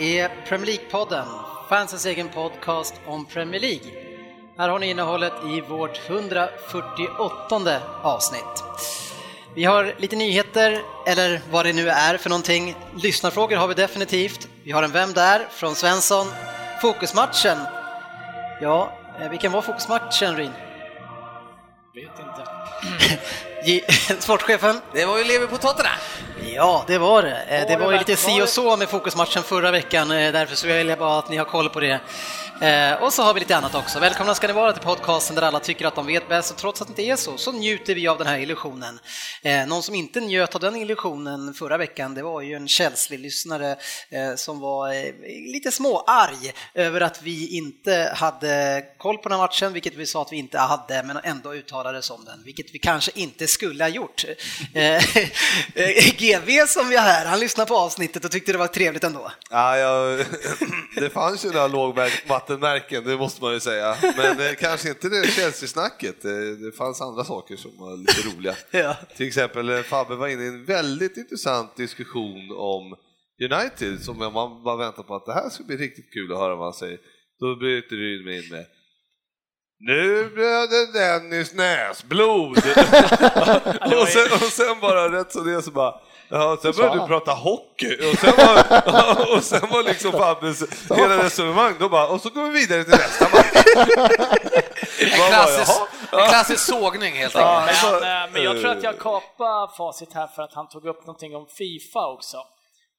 [0.00, 1.26] Är Premier League-podden,
[1.68, 3.90] fansens egen podcast om Premier League.
[4.58, 8.64] Här har ni innehållet i vårt 148 avsnitt.
[9.54, 12.76] Vi har lite nyheter, eller vad det nu är för någonting.
[12.96, 14.48] Lyssnarfrågor har vi definitivt.
[14.64, 15.46] Vi har en Vem där?
[15.50, 16.26] från Svensson.
[16.82, 17.58] Fokusmatchen.
[18.60, 20.52] Ja, eh, vilken var fokusmatchen, Rin?
[21.94, 22.50] Vet inte.
[24.18, 24.80] Sportchefen?
[24.92, 25.90] Det var ju leverpotaterna!
[26.44, 27.42] Ja, det var det.
[27.48, 30.66] Eh, Det Var ju lite si och så med fokusmatchen förra veckan, eh, därför så
[30.66, 32.00] vill jag bara att ni har koll på det.
[32.60, 33.98] Eh, Och så har vi lite annat också.
[33.98, 36.82] Välkomna ska ni vara till podcasten där alla tycker att de vet bäst och trots
[36.82, 39.00] att det inte är så, så njuter vi av den här illusionen.
[39.42, 43.70] Eh, Någon som inte njöt av den illusionen förra veckan, det var ju en Chelsea-lyssnare
[44.10, 45.12] eh, som var eh,
[45.52, 50.22] lite småarg över att vi inte hade koll på den här matchen, vilket vi sa
[50.22, 53.88] att vi inte hade, men ändå uttalades om den, vilket vi kanske inte skulle ha
[53.88, 54.24] gjort.
[56.30, 58.66] Eh, eh, GV som vi har här, han lyssnade på avsnittet och tyckte det var
[58.66, 59.32] trevligt ändå.
[59.50, 60.18] Ja, jag,
[60.96, 63.96] det fanns ju några lågvattenmärken, det måste man ju säga.
[64.16, 66.22] Men eh, kanske inte det Chelsea-snacket.
[66.22, 68.54] Det, det fanns andra saker som var lite roliga.
[68.70, 68.96] Ja.
[69.16, 72.96] Till exempel eh, Fabbe var inne i en väldigt intressant diskussion om
[73.50, 74.32] United, som man
[74.62, 76.98] bara väntar på att det här ska bli riktigt kul att höra vad han säger.
[77.40, 78.66] Då bryter du in med
[79.80, 82.56] nu blev det Dennis näsblod!
[84.00, 85.94] och, sen, och sen bara rätt så det så bara
[86.32, 91.24] Ja, sen började du prata hockey och sen var, och sen var liksom Fabbes hela
[91.24, 93.64] resonemang, då bara, och så går vi vidare till nästa match.
[95.02, 95.80] En klassisk,
[96.12, 97.50] en klassisk sågning helt enkelt.
[97.50, 100.68] Ja, alltså, Men, eh, men jag tror att jag kapar facit här för att han
[100.68, 102.36] tog upp någonting om Fifa också.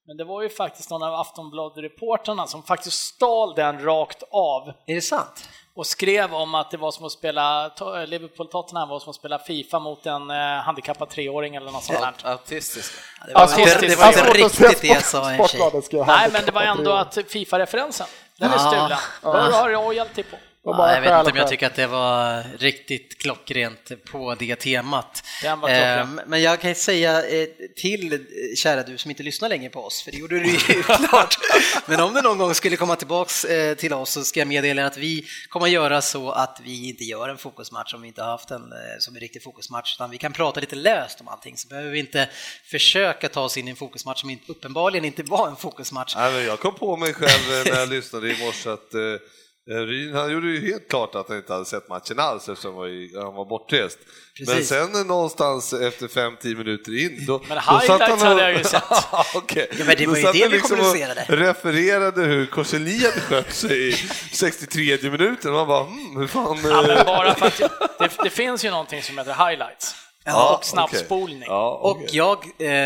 [0.08, 4.96] Men det var ju faktiskt någon av Aftonbladet-reportrarna som faktiskt stal den rakt av Är
[4.96, 5.50] det sant?
[5.76, 9.40] Och skrev om att det var som att spela to- Liverpool-Tottenham var som att spela
[9.40, 12.14] Fifa mot en eh, handikappad treåring eller något sånt där.
[12.32, 12.94] Autistisk.
[13.28, 13.76] Det var, Autistisk.
[13.76, 15.38] inte, det var inte Alltså, riktigt det jag sa i
[16.08, 18.60] Nej, men det var ändå att Fifa-referensen, den är Ja.
[18.60, 18.98] stulen.
[19.36, 20.38] Där har royalty på.
[20.64, 24.56] Ja, bara jag vet inte om jag tycker att det var riktigt klockrent på det
[24.56, 25.24] temat.
[25.44, 26.20] Den var klockren.
[26.20, 28.20] Eh, Men jag kan säga eh, till eh,
[28.58, 31.38] kära du som inte lyssnar längre på oss, för det gjorde du ju klart.
[31.86, 34.86] Men om du någon gång skulle komma tillbaks eh, till oss så ska jag meddela
[34.86, 38.22] att vi kommer att göra så att vi inte gör en fokusmatch om vi inte
[38.24, 41.58] har haft en som en riktig fokusmatch, utan vi kan prata lite löst om allting,
[41.58, 42.30] så behöver vi inte
[42.66, 46.16] försöka ta oss in i en fokusmatch som inte- uppenbarligen inte var en fokusmatch.
[46.48, 48.96] Jag kom på mig själv när jag lyssnade i morse att
[49.70, 52.76] Ryn, han gjorde ju helt klart att han inte hade sett matchen alls eftersom
[53.16, 54.00] han var, bortrest.
[54.48, 58.58] Men sen eh, någonstans efter 5-10 minuter in, då, Men då satt han hade jag
[58.58, 58.84] ju sett.
[59.36, 59.68] Okej.
[59.72, 61.26] Ja, men det Då var ju satt det han vi liksom och kommunicerade.
[61.30, 63.94] refererade hur Korseli hade skött sig i
[64.32, 65.52] 63 minuten.
[65.54, 66.60] Man bara, hmm, hur fan...
[66.64, 67.58] Ja, eh, bara för att
[68.00, 69.96] det, det finns ju någonting som heter highlights.
[70.24, 71.38] Ja, och snabbspolning.
[71.38, 71.48] okej.
[71.50, 72.08] Ja, Och okej.
[72.12, 72.38] jag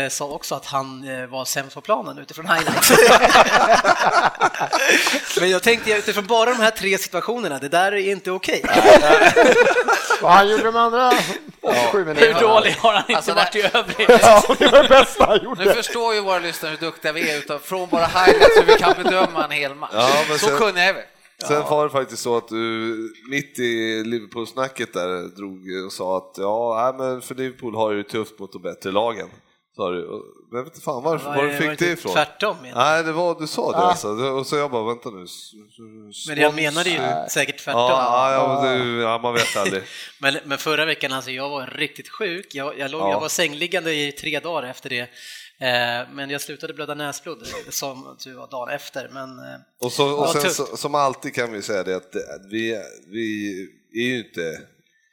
[0.04, 2.90] eh, sa också att han eh, var sämst på planen utifrån highlights.
[5.40, 8.62] Men jag tänkte utifrån bara de här tre situationerna, det där är inte okej.
[10.22, 11.12] Vad han gjorde de andra
[11.60, 12.40] 87 Hur minuterna.
[12.40, 13.98] dålig har han inte Alltså, varit i övrigt?
[14.22, 15.74] Ja, det var det bästa han Nu gjorde.
[15.74, 18.94] förstår ju våra lyssnare hur duktiga vi är, utan från bara highlights hur vi kan
[19.02, 19.90] bedöma en hel match.
[19.94, 21.00] Ja, men Så sen- kunniga är vi.
[21.48, 26.34] Sen var det faktiskt så att du mitt i Liverpool-snacket där drog och sa att
[26.38, 29.28] ja, nej, men för Liverpool har ju tufft mot de bättre lagen.
[29.76, 30.22] Sa du.
[30.52, 32.12] Jag vet inte fan varför, var, Var du fick var det det ifrån.
[32.12, 33.80] tvärtom, menar Nej, det var du sa det Ah.
[33.80, 34.08] alltså.
[34.08, 35.24] Och så jag bara, vänta nu.
[35.24, 35.30] s-
[36.10, 37.80] s- Men jag spons- menade ju säkert tvärtom.
[37.80, 39.82] Ja, ja, ja, det, ja, man vet aldrig.
[40.20, 42.46] Men, men förra veckan, alltså jag var riktigt sjuk.
[42.54, 43.10] Jag, jag, låg, Ja.
[43.10, 45.08] jag var sängliggande i tre dagar efter det.
[45.60, 49.08] Eh, men jag slutade blöda näsblod som tur var dagen efter.
[49.12, 49.44] Men, eh,
[49.80, 52.14] Och, så, och sen så, som alltid kan vi säga det att
[52.50, 53.60] vi, vi
[53.94, 54.60] är ju inte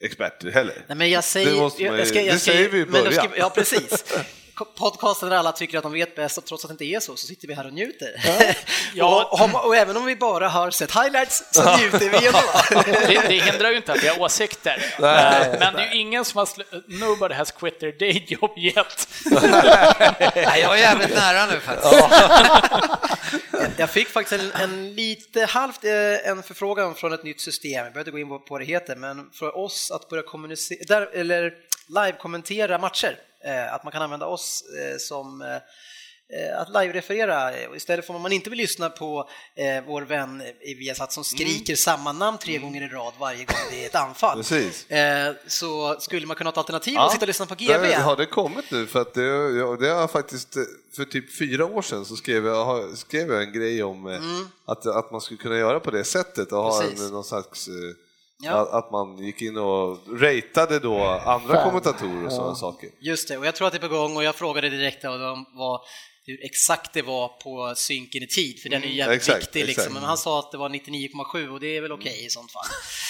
[0.01, 0.83] experter heller.
[0.87, 2.69] Nej, men jag säger, Det måste man jag, ju- jag ska, det jag ska, säger
[2.69, 3.27] vi i då ska- början.
[3.37, 4.05] Ja, precis.
[4.55, 7.15] Podcasten där alla tycker att de vet bäst och trots att det inte är så,
[7.15, 8.09] så sitter vi här och njuter.
[8.93, 9.29] Ja.
[9.31, 12.39] och, och, och även om vi bara har sett highlights så njuter vi ändå.
[13.07, 14.93] Det, det hindrar ju inte att vi har åsikter.
[14.97, 16.49] Eh, Men det är ju ingen som har...
[16.99, 19.07] Nobody has quit their day job yet.
[20.45, 21.93] Nej, jag är jävligt nära nu faktiskt.
[23.77, 27.93] Jag fick faktiskt en, en lite halvt eh, en förfrågan från ett nytt system, jag
[27.93, 31.09] behöver inte gå in på vad det heter, men för oss att börja kommunicera, där,
[31.13, 31.53] eller
[31.87, 33.17] live-kommentera matcher,
[33.71, 35.47] att man kan använda oss eh, som eh,
[36.39, 40.41] eh, att live-referera eh, istället för om man inte vill lyssna på eh, vår vän
[40.61, 43.95] i Viasat som skriker samma namn tre gånger i rad varje gång det är ett
[43.95, 44.37] anfall.
[44.37, 44.91] Precis.
[44.91, 47.05] Eh, så skulle man kunna ha ett alternativ Ja.
[47.05, 47.93] och sitta och lyssna på Det, GV.
[48.01, 48.87] har det kommit nu?
[48.87, 49.23] För att det,
[49.59, 50.63] ja, det har faktiskt, eh,
[50.95, 54.19] för typ fyra år sedan så skrev jag, skrev jag en grej om eh,
[54.65, 56.89] att, att man skulle kunna göra på det sättet och ha Mm.
[56.89, 57.05] Precis.
[57.07, 57.73] en, någon slags eh,
[58.43, 58.51] Ja.
[58.51, 61.63] att, att man gick in och ratade då andra Fan.
[61.63, 62.89] kommentatorer och sådana saker.
[62.99, 65.45] Just det, och jag tror att det är på gång och jag frågade direkt de
[65.55, 65.81] var
[66.25, 69.65] hur exakt det var på synken i tid, för den är ju jävligt exakt, viktig.
[69.65, 69.81] Liksom.
[69.81, 69.93] exakt.
[69.93, 72.65] Men han sa att det var 99,7 och det är väl okej i sånt fall.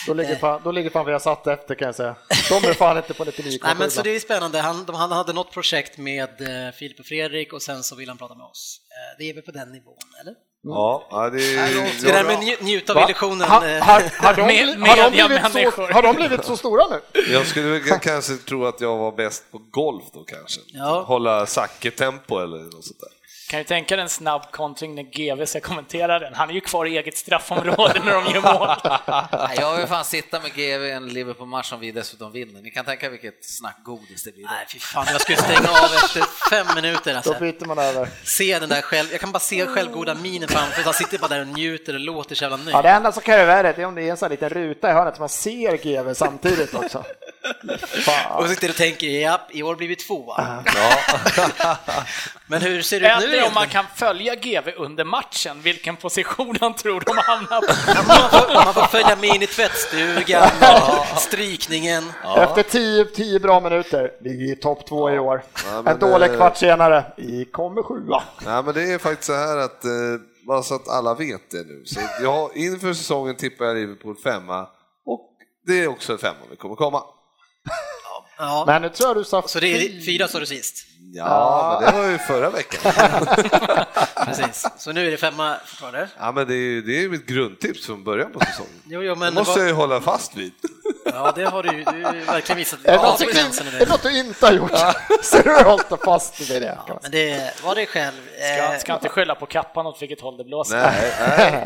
[0.07, 2.15] Då ligger fan, då ligger fan vi har satt efter kan jag säga.
[2.49, 3.59] De är fan inte på 99,7.
[3.63, 4.59] Nej, men så det är spännande.
[4.59, 8.09] Han, de, han hade något projekt med eh, Filip och Fredrik och sen så vill
[8.09, 8.79] han prata med oss.
[8.89, 10.33] Eh, det är väl på den nivån, eller?
[10.65, 13.05] Ja, ja, det är, Det där med nju- njuta av Va?
[13.05, 13.47] illusionen.
[13.49, 16.57] Ha, eh, har, har, de, Med- bli- har, de blivit så, har de blivit så
[16.57, 17.01] stora nu?
[17.33, 20.61] jag skulle kanske tro att jag var bäst på golf då kanske.
[20.73, 21.03] Ja.
[21.07, 23.09] Hålla Zacke-tempo eller något sånt där.
[23.53, 26.33] Kan ju tänka dig en snabb kontring när GV ska kommentera den.
[26.33, 28.67] Han är ju kvar i eget straffområde när de gör mål.
[29.47, 32.61] Nej, Jag vill fan sitta med GV i en Liverpool-match som vi dessutom vinner.
[32.61, 34.43] Ni kan tänka vilket snackgodis det blir.
[34.43, 34.49] då.
[34.53, 37.11] Nej, fy fan, jag skulle stänga av efter fem minuter.
[37.11, 37.35] Då Alltså.
[37.39, 38.09] byter man över.
[38.23, 41.41] Se den där själv, jag kan bara se självgoda minen framför han sitter bara där
[41.41, 42.75] och njuter och låter så jävla nöjd.
[42.75, 44.29] Ja, det enda som kan göra värre det är om det är en sån här
[44.31, 47.03] liten ruta i hörnet så man ser GV samtidigt också.
[47.63, 48.49] Och Fan.
[48.49, 50.63] sitter och tänker, japp, i år blir vi tvåa.
[52.47, 56.57] Men hur ser det ut nu Om man kan följa GV under matchen, vilken position
[56.61, 57.73] han tror de hamnar på.
[58.07, 60.49] Man får, man får följa med in i tvättstugan,
[61.13, 62.03] och strykningen.
[62.37, 65.43] Efter 10 10 bra minuter, ligger i topp två i år.
[65.65, 68.23] Ja, men en dålig det- kvart senare, vi kommer sjua.
[68.45, 69.91] Nej, men det är faktiskt så här att, eh,
[70.47, 74.67] bara så att alla vet det nu, så jag, inför säsongen tippar jag Liverpool femma
[75.05, 75.29] och
[75.67, 77.01] det är också en femma vi kommer komma.
[78.37, 78.63] Ja.
[78.67, 80.85] Men nu tror jag du sa Så det är fyra sa du sist.
[81.15, 82.91] Ja, men det var ju förra veckan.
[84.25, 84.65] Precis.
[84.77, 86.07] Så nu är det femma fortfarande.
[86.19, 88.81] Ja, men det är ju det är mitt grundtips från början på säsongen.
[88.85, 90.51] Jo, jo, Det men måste vad- jag ju hålla fast vid.
[91.05, 91.83] Ja, det har du ju.
[91.83, 93.89] Du har ju verkligen visat Är det, något du, är det det.
[93.89, 94.71] något du inte har gjort?
[95.23, 96.77] Så du har hållit fast vid det.
[96.87, 98.13] man Men det var det själv.
[98.37, 100.75] Ska, Eh, ska inte skylla på kappan åt vilket håll det blåser.
[100.77, 101.13] Nej,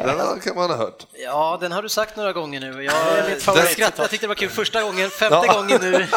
[0.06, 1.06] nej, den kan man ha hört.
[1.24, 2.84] Ja, den har du sagt några gånger nu.
[2.84, 5.54] Jag, är mitt jag skrattade, jag tyckte det var kul första gången, femte Ja.
[5.54, 6.08] gången nu.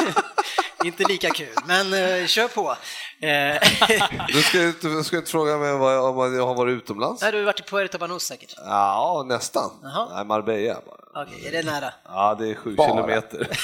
[0.85, 2.77] Inte lika kul, men eh, kör på.
[3.23, 3.29] Eh,
[4.29, 7.23] Du ska, inte- du ska inte fråga mig vad jag, om jag har varit utomlands?
[7.23, 8.55] Nej, du har varit i Puerto Banús säkert?
[8.57, 9.71] Ja, nästan.
[9.83, 10.09] Jaha.
[10.15, 11.23] Nej, Marbella bara.
[11.25, 11.93] Okej, är det nära?
[12.05, 12.89] Ja, det är sju Bara.
[12.89, 13.49] kilometer.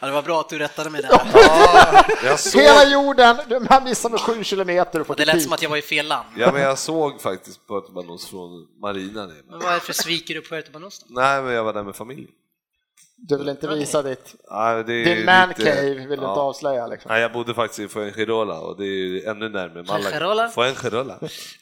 [0.00, 1.20] Ja, det var bra att du rättade mig där.
[2.24, 5.44] Jag såg, Hela jorden, du- man missar med sju kilometer och får Det lät kritik.
[5.44, 6.26] som att jag var i fel land.
[6.36, 9.32] ja, men jag såg faktiskt Puerto Banús från marinan.
[9.50, 11.06] Men varför sviker du Puerto Banús då?
[11.20, 12.30] Nej, men jag var där med familjen.
[13.20, 16.30] Du vill inte visa ditt, Ja, det är din man lite- cave, vill du ja.
[16.30, 17.08] inte avslöja liksom.
[17.12, 20.28] Nej, jag bodde faktiskt i Fuengirola och det är ännu närmare Fuengirola?
[20.28, 20.48] Malaga.
[20.48, 21.18] Fuengirola.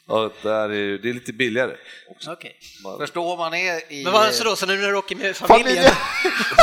[0.07, 1.75] Och där är, det är lite billigare.
[2.27, 2.55] Okej.
[2.83, 4.03] Man- Förstå om man är i...
[4.03, 5.83] Men vad så då, så nu när du åker med familjen,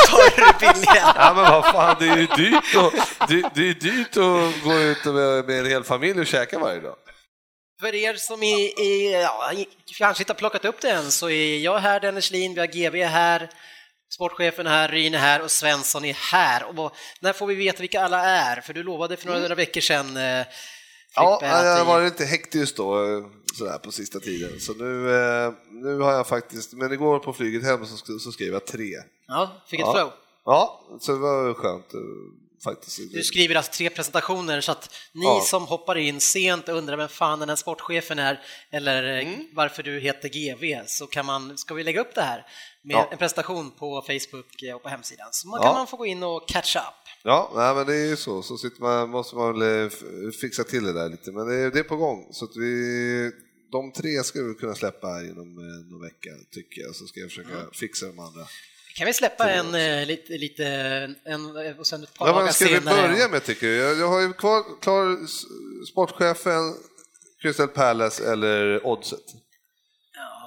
[0.09, 1.13] tar du det billiga?
[1.15, 2.93] Ja men vad fan, det är ju dyrt, och,
[3.27, 6.79] det, det är dyrt att gå ut med, med en hel familj och käka varje
[6.79, 6.95] dag.
[7.81, 9.51] För er som i, i, ja,
[9.97, 12.67] kanske inte har plockat upp det än så är jag här, Dennis Lin, vi har
[12.67, 13.49] GB här,
[14.09, 16.63] sportchefen är här, Ryn är här och Svensson är här.
[16.63, 18.61] Och vad- när får vi veta vilka alla är?
[18.61, 19.57] För du lovade för några Mm.
[19.57, 20.45] veckor sedan, eh,
[21.17, 23.25] Ja, jag har varit lite hektisk då eh,
[23.57, 24.59] sådär på sista tiden.
[24.59, 28.53] Så nu, eh, nu har jag faktiskt, men igår på flyget hem så, så skrev
[28.53, 28.93] jag tre.
[29.27, 29.93] ja, fick ett Ja.
[29.93, 30.11] flow.
[30.45, 31.99] Ja, så det var skönt eh,
[32.63, 32.99] faktiskt.
[33.13, 35.41] Du skriver alltså tre presentationer så att ni Ja.
[35.45, 38.41] som hoppar in sent och undrar vem fan den här sportchefen är
[38.71, 39.47] eller Mm.
[39.53, 42.45] varför du heter GV så kan man, ska vi lägga upp det här
[42.85, 43.07] med Ja.
[43.11, 45.67] en presentation på Facebook eh, och på hemsidan så man Ja.
[45.67, 46.83] kan man få gå in och catch up.
[47.23, 48.41] Ja, nej, men det är ju så.
[48.43, 49.89] Så man, måste man väl eh,
[50.41, 51.31] fixa till det där lite.
[51.31, 52.27] Men det är, det är på gång.
[52.31, 53.31] Så att vi,
[53.71, 56.95] de tre ska vi kunna släppa inom eh, någon vecka, tycker jag.
[56.95, 58.45] Så ska jag försöka fixa de andra.
[58.97, 59.71] Kan vi släppa en
[60.07, 60.65] lite, lite
[61.25, 61.45] en,
[61.79, 63.07] och sen ett par Ja, dagar men ska vi senare?
[63.07, 63.91] börja med tycker jag?
[63.91, 65.17] Jag, jag har ju kvar, klar
[65.91, 66.73] sportchefen,
[67.41, 69.19] Crystal Palace eller Oddset.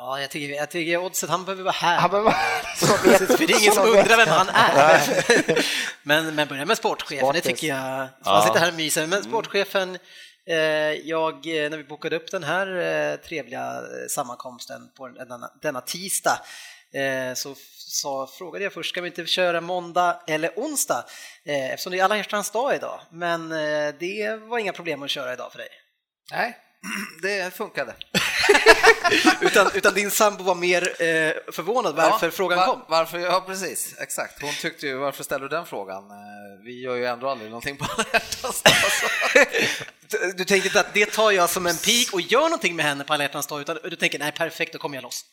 [0.08, 1.96] Ja, jag tycker, jag tycker Oddset, han behöver vara här.
[1.98, 2.34] Han behöver,
[2.76, 5.66] så vet, För det är ingen som så undrar vem han är.
[6.02, 7.42] men, men börja med sportchefen, det Sportis.
[7.42, 8.08] tycker jag.
[8.24, 9.06] Man sitter här och myser.
[9.06, 9.98] Men sportchefen,
[10.48, 10.56] eh,
[11.08, 16.40] jag, eh, när vi bokade upp den här eh, trevliga sammankomsten på denna, denna tisdag
[16.94, 21.04] eh, så sa, frågade jag först, ska vi inte köra måndag eller onsdag?
[21.44, 23.00] Eh, eftersom det är alla hjärtans dag idag.
[23.10, 25.68] Men eh, det var inga problem att köra idag för dig.
[26.30, 26.56] Nej,
[27.22, 27.94] det funkade.
[29.40, 32.84] utan, utan din sambo var mer eh, förvånad varför Ja, frågan var- kom.
[32.88, 33.94] Varför, ja, precis.
[33.98, 34.42] Exakt.
[34.42, 36.10] Hon tyckte ju, varför ställer du den frågan?
[36.10, 38.74] Eh, Vi gör ju ändå aldrig någonting på alla hjärtans dag.
[40.10, 42.84] Du, du tänkte inte att det tar jag som en pik och gör någonting med
[42.84, 45.24] henne på alla hjärtans dag, utan du tänker nej perfekt, då kommer jag loss.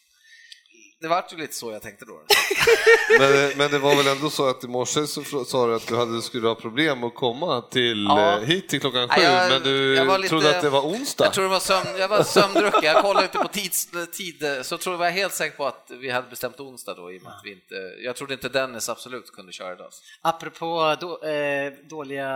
[1.05, 2.21] Det var ju lite så jag tänkte då.
[3.19, 5.95] Men, men det var väl ändå så att i morse så sa du att du
[5.95, 8.37] hade, skulle ha problem att komma till, Ja.
[8.37, 11.25] eh, hit till klockan Ja, sju, jag- men du lite- trodde att det var onsdag.
[11.25, 14.77] Jag tror det var sömn, jag var sömndrucken, jag kollade inte på tids, tid, så
[14.77, 17.31] tror jag var helt säker på att vi hade bestämt onsdag då i och med
[17.31, 19.89] att vi inte, jag trodde inte Dennis absolut kunde köra idag.
[20.21, 22.29] Apropå då, eh, dåliga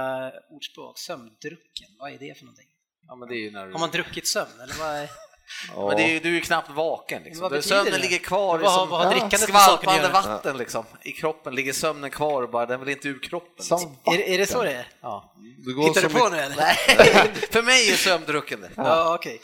[0.50, 2.68] ordspråk, sömndrucken, vad är det för någonting?
[3.08, 3.72] Ja, men det är ju när du...
[3.74, 5.08] Har man druckit sömn eller vad
[5.78, 5.88] är...
[5.88, 7.24] Men det är, du är ju knappt vaken.
[7.24, 7.62] Liksom.
[7.62, 8.00] Sömnen det?
[8.00, 10.86] ligger kvar Vad som vad att skvalpande vatten liksom.
[11.02, 13.54] I kroppen ligger sömnen kvar och bara, den vill inte ur kroppen.
[13.58, 13.80] Liksom.
[13.80, 14.88] Som Är, är det så det är?
[15.02, 15.34] Ja.
[15.66, 16.56] Du går Hittar du på i- nu eller?
[16.56, 16.76] Nej,
[17.52, 18.70] för mig är sömndrucken det.
[18.76, 19.42] Ja, okej.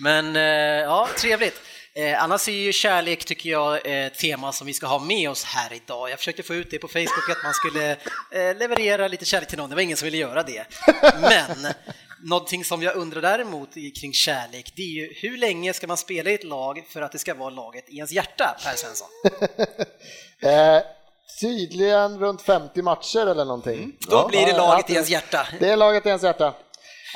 [0.00, 0.42] Men eh,
[0.82, 1.60] ja, trevligt.
[1.94, 5.44] Eh, annars är ju kärlek, tycker jag, ett tema som vi ska ha med oss
[5.44, 6.10] här idag.
[6.10, 9.58] Jag försökte få ut det på Facebook att man skulle eh, leverera lite kärlek till
[9.58, 10.64] någon, det var ingen som ville göra det.
[11.20, 11.72] Men
[12.24, 15.96] någonting som jag undrar däremot i- kring kärlek, det är ju hur länge ska man
[15.96, 19.08] spela i ett lag för att det ska vara laget i ens hjärta, Per Svensson?
[20.42, 20.82] Eh,
[21.40, 23.96] tydligen runt 50 matcher eller någonting.
[24.10, 25.46] Då blir det Ja, laget ja, i ens hjärta.
[25.60, 26.54] Det är laget i ens hjärta.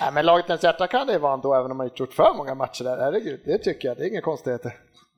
[0.00, 2.14] Nej, men laget i ens hjärta kan det vara ändå, även om man inte gjort
[2.14, 2.96] för många matcher där.
[2.98, 3.96] Herregud, det tycker jag.
[3.96, 4.72] Det är inga konstigheter.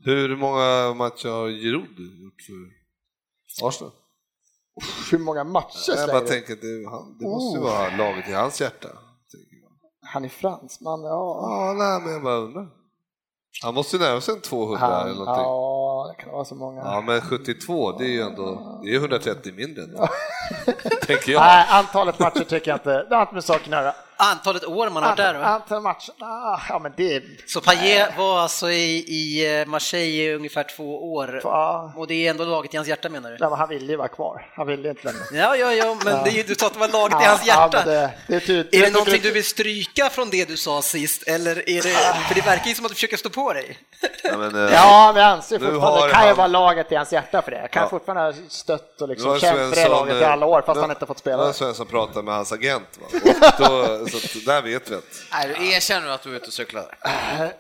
[0.04, 3.92] Hur många matcher har Giroud gjort för Arsenal?
[5.10, 6.26] Hur många matcher Jag bara du?
[6.26, 6.78] tänker det,
[7.20, 7.70] det måste ju Oh.
[7.70, 8.88] vara laget i hans hjärta.
[10.14, 11.38] Han är fransman, ja.
[11.42, 12.66] Ja, nej, men jag bara undrar.
[13.62, 15.44] Han måste ju närma sig en 200 Han, eller någonting.
[15.44, 16.80] ja, det kan vara så många.
[16.80, 19.82] Ja, men 72, det är ju ändå det är 130 mindre.
[19.82, 19.98] ändå.
[21.06, 21.40] tänker jag.
[21.42, 23.02] Nej, antalet matcher tycker jag inte.
[23.08, 23.94] Det har inte med saken att göra.
[24.16, 25.44] Antalet år man har varit där, va?
[25.46, 27.22] Antalet matcher, ah, ja men det.
[27.46, 31.92] Så Payet var alltså i, i eh, Marseille i ungefär två år Ja.
[31.96, 33.36] och det är ändå laget i hans hjärta menar du?
[33.40, 34.46] Nej, men han ville ju vara kvar.
[34.56, 35.20] Han ville inte lämna.
[35.32, 37.46] Ja, ja, ja, men Det, är ju- du sa att det var laget i hans
[37.46, 37.90] Ja, hjärta.
[37.90, 38.74] det, det är, tydligt.
[38.74, 42.22] Är det någonting tycker du vill stryka från det du sa sist, eller är det,
[42.28, 43.78] för det verkar ju som att du försöker stå på dig.
[44.24, 47.12] Ja, men, eh, Ja, men jag anser fortfarande, det kan ju vara laget i hans
[47.12, 47.60] hjärta för det.
[47.60, 47.88] Jag kan Ja.
[47.88, 50.90] fortfarande ha stött och liksom känt för det laget i alla år, fast nu- han
[50.96, 51.36] inte fått spela.
[51.44, 53.06] har Svensson pratat med hans agent, va?
[53.58, 55.04] Och då, så att där vet vi att...
[55.32, 56.98] Nej, du erkänner att du är ute och cyklar.
[57.02, 57.50] Ja,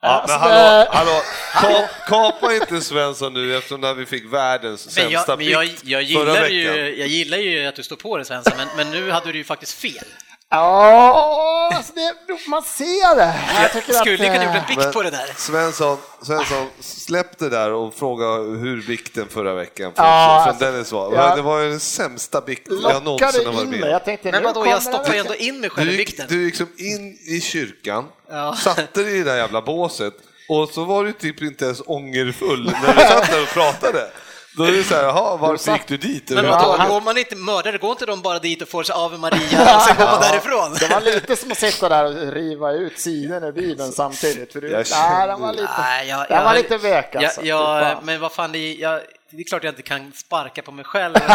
[0.00, 1.20] men Alltså, hallå, det- hallå.
[1.54, 5.60] Kap, kapa inte Svensson nu eftersom när vi fick världens Men sämsta jag, men jag,
[5.66, 6.50] bikt jag, förra gillar veckan.
[6.56, 9.38] ju, jag gillar ju att du står på dig Svensson, men, men nu hade du
[9.38, 10.04] ju faktiskt fel.
[10.50, 12.14] Ja, alltså det,
[12.50, 13.34] man ser det.
[13.62, 15.32] Jag tycker Skulle att, kunna eh, gjort en bikt Men på det där.
[15.36, 18.26] Svensson, Svensson, släpp det där och fråga
[18.58, 21.14] hur bikten förra veckan från, Ja, från alltså, Dennis var.
[21.14, 23.90] jag- Det var ju den sämsta bikten jag någonsin har varit med om.
[23.90, 26.26] Jag tänkte, Men vadå, jag den stoppar ju ändå in mig själv Du i bikten.
[26.28, 28.56] du gick som in i kyrkan, Ja.
[28.56, 30.14] satte dig i det där jävla båset
[30.48, 34.10] och så var du typ inte ens ångerfull när du satt där och pratade.
[34.56, 36.30] Då är det så här, jaha, varför gick du dit?
[36.30, 38.94] Men vadå, vad- går man inte mördare, går inte de bara dit och får sig
[38.94, 40.76] av Maria och sen går man därifrån?
[40.80, 44.52] Det var lite som att sitta där och riva ut sidan ur Bibeln samtidigt.
[44.52, 47.42] För du, Jag nej, den var lite, Nej, jag, den var jag- lite vek alltså.
[47.42, 50.84] Ja, men vad fan, det, jag, det är klart jag inte kan sparka på mig
[50.84, 51.14] själv.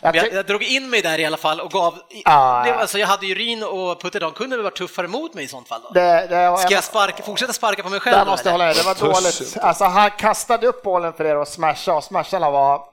[0.00, 1.98] Jag jag, drog in mig där i alla fall och gav...
[2.24, 2.64] Ah.
[2.64, 5.44] det, alltså, jag hade ju Ryn och Putte, de kunde väl vara tuffare mot mig
[5.44, 5.90] i sånt fall då?
[5.90, 8.52] det, det var, Ska jag sparka, fortsätta sparka på mig själv Där då, måste jag
[8.52, 9.58] hålla med, det var dåligt.
[9.58, 12.84] Alltså han kastade upp bollen för er och smashade och smasharna var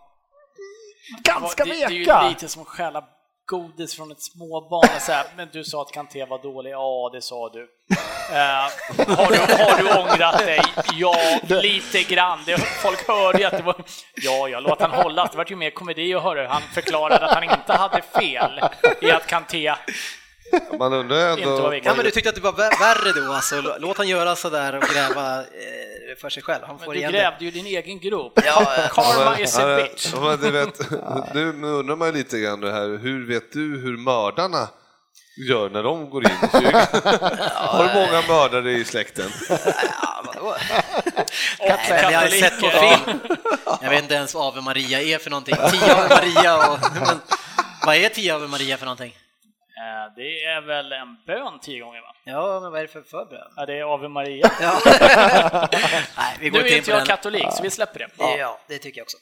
[1.23, 2.29] ganska det, det är ju veka.
[2.29, 3.03] lite som att stjäla
[3.49, 7.21] godis från ett småbarn och säga, men du sa att Kanté var dålig, ja det
[7.21, 7.67] sa du.
[8.31, 10.61] Eh, har, du har du ångrat dig?
[10.93, 11.15] Ja,
[11.61, 12.39] lite grann.
[12.45, 13.75] Det, folk hörde ju att det var,
[14.15, 15.31] ja, jag låt han hållas.
[15.31, 18.61] Det var ju mer komedi att höra hur han förklarade att han inte hade fel
[19.01, 19.75] i att Kanté
[20.79, 21.69] Man undrar inte ändå...
[21.69, 21.89] viktig.
[21.89, 23.61] Ja, men du tyckte att det var vä- värre då alltså?
[23.79, 26.63] Låt han göra sådär och gräva eh, för sig själv.
[26.67, 28.39] Han får Men du igen grävde ju din egen grop.
[28.45, 28.65] Ja.
[28.91, 30.09] Karma is a bitch.
[30.13, 30.79] ja, men du vet,
[31.33, 34.67] nu undrar man ju lite grann det här, hur vet du hur mördarna
[35.49, 36.87] gör när de går in i kyrkan?
[37.53, 39.29] Har du många mördare i släkten?
[39.49, 40.47] Ja, vadå?
[40.47, 40.55] Och
[41.59, 43.19] Nej, men jag har sett på film.
[43.81, 45.55] Jag vet inte ens vad Ave Maria är för någonting.
[45.71, 46.79] Tio Ave Maria och...
[46.93, 47.19] Men,
[47.85, 49.15] vad är tio Ave Maria för någonting?
[49.79, 52.15] Eh, Det är väl en bön tio gånger va?
[52.23, 53.51] Ja, men vad är det för förbön?
[53.55, 54.51] Ja, det är Ave Maria.
[54.61, 54.81] Ja.
[56.17, 57.05] Nej, vi går Nu är inte jag den.
[57.07, 58.09] katolik, så vi släpper det.
[58.37, 59.17] Ja, det tycker jag också.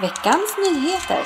[0.00, 1.22] Veckans nyheter.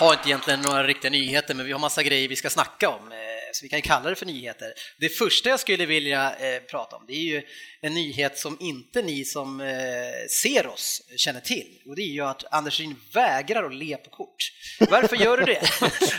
[0.00, 3.08] Har inte egentligen några riktiga nyheter, men vi har massa grejer vi ska snacka om,
[3.52, 4.72] så vi kan kalla det för nyheter.
[4.98, 7.42] Det första jag skulle vilja eh, prata om, det är ju
[7.80, 9.66] en nyhet som inte ni som eh,
[10.42, 14.10] ser oss känner till, och det är ju att Anders Ryn vägrar att le på
[14.10, 14.52] kort.
[14.90, 15.62] Varför gör du det?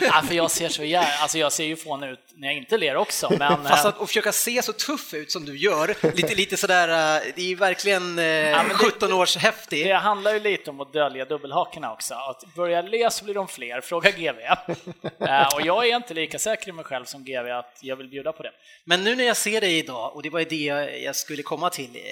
[0.00, 2.78] Ja, för jag ser så jävla, alltså jag ser ju fånig ut när jag inte
[2.78, 3.64] ler också, men...
[3.68, 6.88] Fast eh, att och försöka se så tuff ut som du gör, lite, lite sådär,
[6.88, 9.86] eh, det är ju verkligen eh, det- 17 års häftig.
[9.86, 12.14] Det handlar ju lite om att dölja dubbelhakorna också.
[12.14, 14.38] Att börja le så blir de fler, fråga GV.
[15.28, 18.08] Eh, och jag är inte lika säker i mig själv som GV att jag vill
[18.08, 18.52] bjuda på det.
[18.84, 20.64] Men nu när jag ser dig idag, och det var ju det
[20.98, 22.02] jag skulle komma till, eh,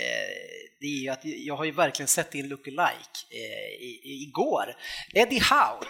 [0.80, 4.76] det är ju att jag har ju verkligen sett din lookalike eh, igår.
[5.14, 5.86] Eddie Howe.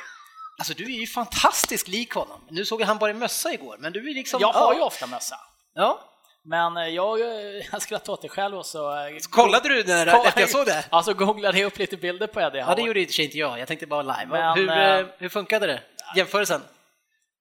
[0.58, 2.40] Alltså du är ju fantastiskt lik honom.
[2.50, 4.40] Nu såg jag han bara i mössa igår, men du är liksom...
[4.40, 4.78] Jag har ja.
[4.78, 5.36] ju ofta mössa.
[5.74, 6.06] Ja.
[6.44, 7.20] Men eh, jag,
[7.72, 9.10] jag skrattade åt det själv och så...
[9.20, 10.84] Så kollade du när efter jag såg det?
[10.90, 12.74] Alltså googlade jag upp lite bilder på Eddie Ja, Howe.
[12.74, 13.58] det gjorde i och inte jag.
[13.58, 14.26] Jag tänkte bara live.
[14.28, 15.80] Men, hur, hur funkade det?
[16.16, 16.60] Jämförelsen?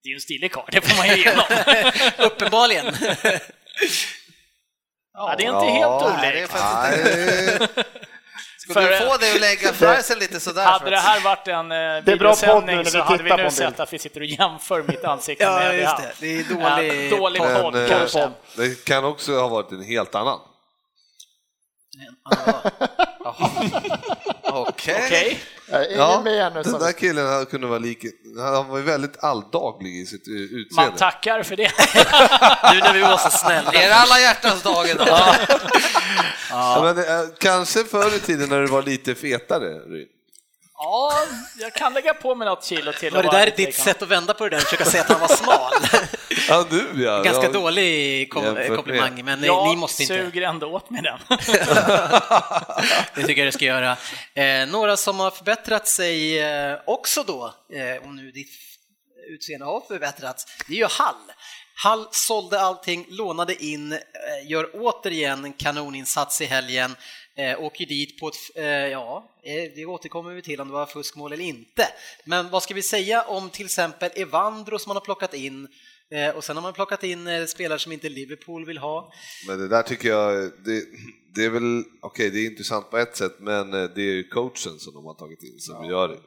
[0.03, 1.45] Det är ju en stilig karl, det får man ju igenom.
[2.17, 2.85] Uppenbarligen.
[5.13, 7.87] ja, det är inte helt Nej, det är olikt.
[8.59, 10.63] Skulle För- du få dig att lägga friesen lite sådär?
[10.65, 13.93] så Hade det här varit en eh, videosändning så hade vi nu en sett att
[13.93, 16.13] vi sitter och jämför mitt ansikte Ja, med just det.
[16.19, 17.73] Det är dålig Ja, dålig podd.
[17.73, 18.19] men, kanske.
[18.21, 20.39] eh, det kan också ha varit en helt annan.
[23.19, 23.71] Okej.
[24.53, 25.39] Okej.
[25.71, 26.61] Eh, Ingen Ja, med ännu.
[26.63, 28.05] den där killen kunde vara lik,
[28.37, 30.97] han var ju väldigt alldaglig i sitt eh, Man utseende.
[30.97, 31.63] tackar för det.
[32.73, 33.71] Nu när vi var så snälla.
[33.71, 35.07] Är det alla hjärtans dag idag?
[36.49, 39.69] Ja, men, eh, kanske förr i tiden när du var lite fetare.
[39.79, 40.07] Ryn.
[40.81, 41.13] Ja,
[41.57, 43.13] jag kan lägga på mig något kilo till.
[43.13, 45.03] Var och det där lite ditt lik sätt att vända på det där, försöka säga
[45.03, 45.71] att han var smal?
[46.49, 47.21] Ja, du ja.
[47.23, 47.51] Ganska ja.
[47.51, 50.15] dålig kom Jämfört med- komplimang, men Jag ni måste inte.
[50.15, 51.19] suger ändå åt mig den.
[53.15, 53.97] Det tycker jag du ska göra.
[54.33, 58.49] Eh, några som har förbättrat sig eh, också då, eh, om nu ditt
[59.33, 61.15] utseende har förbättrats, det är ju Hall.
[61.83, 63.99] Hall sålde allting, lånade in, eh,
[64.47, 66.95] gör återigen en kanoninsats i helgen,
[67.39, 70.85] eh, åker dit på ett, eh, ja, eh, det återkommer vi till om det var
[70.85, 71.87] fuskmål eller inte.
[72.25, 75.67] Men vad ska vi säga om till exempel Evandro som man har plockat in,
[76.11, 79.11] eh, och sen har man plockat in eh, spelare som inte Liverpool vill ha.
[79.47, 80.83] Men det där tycker jag, det,
[81.35, 84.27] det är väl, okej det är intressant på ett sätt, men eh, det är ju
[84.27, 86.19] coachen som de har tagit in som gör det.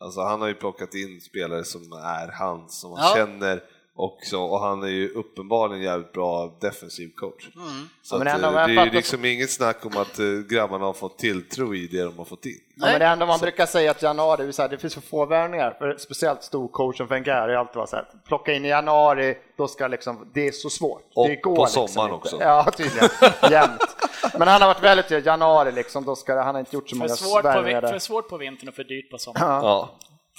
[0.00, 3.14] Alltså han har ju plockat in spelare som är hans, som han Ja.
[3.14, 3.62] känner
[3.96, 7.48] också, och han är ju uppenbarligen jävligt bra defensiv coach.
[7.56, 7.88] Mm.
[8.02, 10.26] Så Ja, men att, ändå, eh, det är ju liksom inget snack om att eh,
[10.50, 12.58] grabbarna har fått tilltro i det de har fått in.
[12.76, 14.94] Ja, men det är ändå man brukar säga att januari, det, vill säga, det finns
[14.94, 18.68] för få värvningar, för speciellt storcoachen Wenger har alltid varit så här, plocka in i
[18.68, 21.02] januari, då ska liksom, det är så svårt.
[21.14, 22.24] Och det går på liksom sommaren inte.
[22.24, 22.36] också.
[22.40, 23.08] Ja, tydligen.
[23.50, 23.96] Jämt.
[24.38, 26.88] Men han har varit väldigt tydlig, januari liksom, då ska det, han har inte gjort
[26.88, 29.18] så För många svårt, på, värvningar vin- för svårt på vintern och för dyrt på
[29.18, 29.64] sommaren.
[29.64, 29.90] Ja.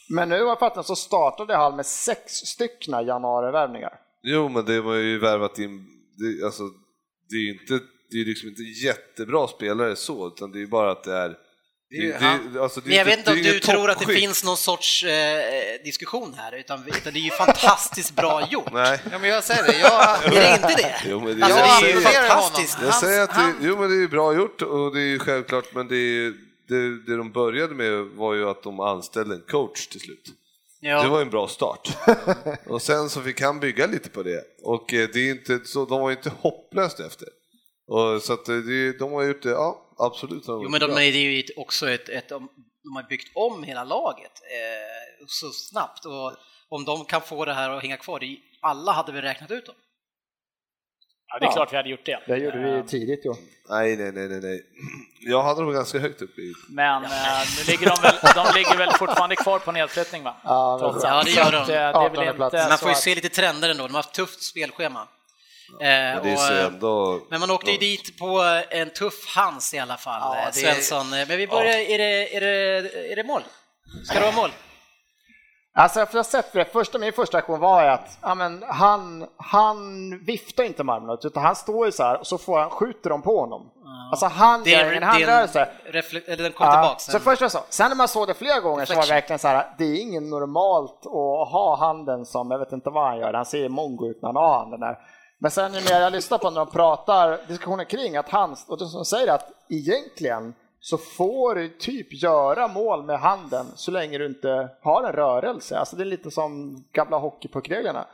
[0.09, 3.93] Men nu har jag fattat så startade Hall med sex styckna januarivärvningar.
[4.23, 5.85] Jo, men det var ju värvat in,
[6.17, 6.63] det, alltså,
[7.29, 7.79] det är ju inte,
[8.11, 11.29] det är liksom inte jättebra spelare så, utan det är ju bara att det är
[11.89, 14.13] Det ju det, han- alltså, det Men jag vet inte om du tror att det
[14.13, 15.43] finns någon sorts eh,
[15.83, 18.71] diskussion här, utan, utan det är ju fantastiskt bra gjort.
[18.73, 18.99] Nej.
[19.11, 19.79] Ja, men jag säger det.
[19.79, 20.95] Jag, Är det inte det?
[21.09, 22.77] Jo, men det- alltså, jag det är ju fantastiskt.
[22.81, 25.05] Jag Han- säger att det, han- jo, men det är bra gjort och det är
[25.05, 26.33] ju självklart, men det, är,
[26.73, 30.25] det, det de började med var ju att de anställde en coach till slut.
[30.81, 31.09] Det Ja.
[31.09, 31.97] var ju en bra start.
[32.67, 35.85] och sen så fick han bygga lite på det och eh, det är inte, så
[35.85, 37.27] de var ju inte hopplöst efter.
[37.87, 40.45] Och så att eh, det, de har gjort det, ja absolut.
[40.45, 41.01] de Jo, men de bra.
[41.03, 42.49] är det är ju också ett, ett, de
[42.95, 46.33] har byggt om hela laget eh, så snabbt och
[46.69, 49.65] om de kan få det här att hänga kvar, det alla hade väl räknat ut
[49.65, 49.75] dem.
[51.33, 51.53] Ja, det är Ja.
[51.53, 52.19] klart vi hade gjort det.
[52.27, 53.33] Det gjorde vi Eh, tidigt ju.
[53.69, 54.61] Nej, nej, nej, nej, nej.
[55.19, 56.53] Jag hade dem ganska högt upp i...
[56.69, 57.09] Men eh,
[57.57, 60.35] nu ligger de, väl, de ligger väl fortfarande kvar på nedflyttning va?
[60.43, 61.57] Ja, Trots Ja, det gör de.
[61.57, 64.09] eh, Det är väl inte Man får ju se lite trender ändå, de har haft
[64.09, 64.99] ett tufft spelschema.
[64.99, 65.07] Eh,
[65.87, 67.21] Men det är så och, eh, ändå...
[67.29, 71.09] Men man åkte ju dit på en tuff hans i alla fall, Ja, det- Svensson.
[71.09, 73.41] Men vi börjar, är, det, är, det, är det mål?
[74.05, 74.51] Ska det vara mål?
[75.75, 79.77] Alltså jag har sett det, första, min första aktion var att ja, men han, han
[80.25, 83.09] viftar inte med armarna utan han står ju så här och så får han, skjuter
[83.09, 83.69] de på honom.
[84.11, 85.69] Alltså han gör ingen handrörelse.
[85.85, 87.03] eller den kom Ja, tillbaks.
[87.05, 87.59] så först var så.
[87.69, 89.15] Sen när man såg det flera gånger så var det Reflection.
[89.15, 93.07] verkligen så här, det är ingen normalt att ha handen som, jag vet inte vad
[93.07, 94.97] han gör, han ser mongo ut när han har handen där.
[95.39, 98.77] Men sen ju mer jag lyssnar på när de pratar diskussioner kring att han, och
[98.77, 100.53] de som säger att egentligen
[100.85, 105.77] så får du typ göra mål med handen så länge du inte har en rörelse.
[105.77, 108.07] Alltså det är lite som gamla hockeypuckreglerna.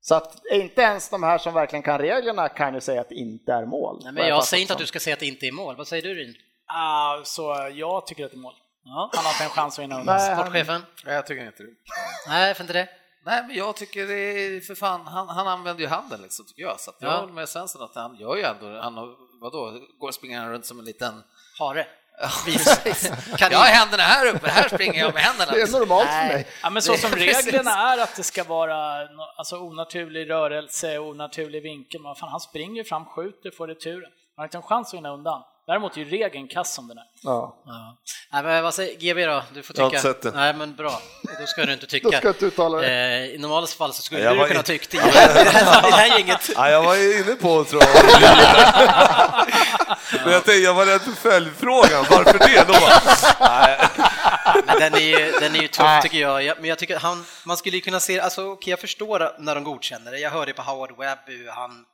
[0.00, 3.14] Så att inte ens de här som verkligen kan reglerna kan ju säga att det
[3.14, 4.00] inte är mål.
[4.04, 5.76] Nej, men jag säger inte att du ska säga att det inte är mål.
[5.76, 6.34] Vad säger du Ryn?
[6.66, 8.54] Ah, så jag tycker att det är mål.
[8.84, 9.10] Ja.
[9.14, 10.20] Han har inte en chans att vinna undan.
[10.20, 10.82] Sportchefen?
[11.04, 11.68] Nej, jag tycker inte det.
[12.28, 12.88] Nej, för inte det.
[13.24, 16.62] Nej, men jag tycker det är för fan, han, han använder ju handen liksom tycker
[16.62, 16.80] jag.
[16.80, 17.16] Så att jag Ja.
[17.20, 18.94] håller med Svensson att han gör ju ändå, han
[19.40, 21.22] vadå, går och springer runt som en liten,
[21.58, 21.86] Hare.
[23.38, 25.52] Kan Jag har händerna här uppe, här springer jag med händerna.
[25.52, 26.28] Det är normalt för Nej.
[26.34, 26.46] mig.
[26.62, 31.62] Ja, men så Det- som reglerna är att det ska vara alltså, onaturlig rörelse, onaturlig
[31.62, 34.10] vinkel, men fan, han springer fram, skjuter, får returen.
[34.36, 35.42] Han har inte en chans att vinna undan.
[35.66, 37.04] Däremot är ju regeln kass som den är.
[37.22, 37.62] Ja.
[37.66, 37.96] Ja.
[38.32, 39.42] Nej, men vad säger GB då?
[39.54, 40.08] Du får Jag har tycka.
[40.08, 40.30] inte sett det.
[40.40, 41.00] Nej, men bra.
[41.40, 42.08] Då ska du inte tycka.
[42.10, 42.86] Då ska jag inte uttala det.
[42.86, 45.12] Eh, I normala fall så skulle Jag du kunna in- tycka det.
[45.82, 46.50] Det här inget...
[46.56, 47.80] Ja, jag var ju inne på att tro
[50.24, 52.64] Men jag tänkte, jag var rädd för följdfrågan, varför det?
[52.66, 53.00] Då bara,
[54.78, 56.42] den är ju, den är ju tuff tycker jag.
[56.42, 56.56] jag.
[56.60, 59.64] Men jag tycker han, man skulle ju kunna se, alltså okej jag förstår när de
[59.64, 60.18] godkänner det.
[60.18, 61.84] Jag hörde på Howard Webb hur han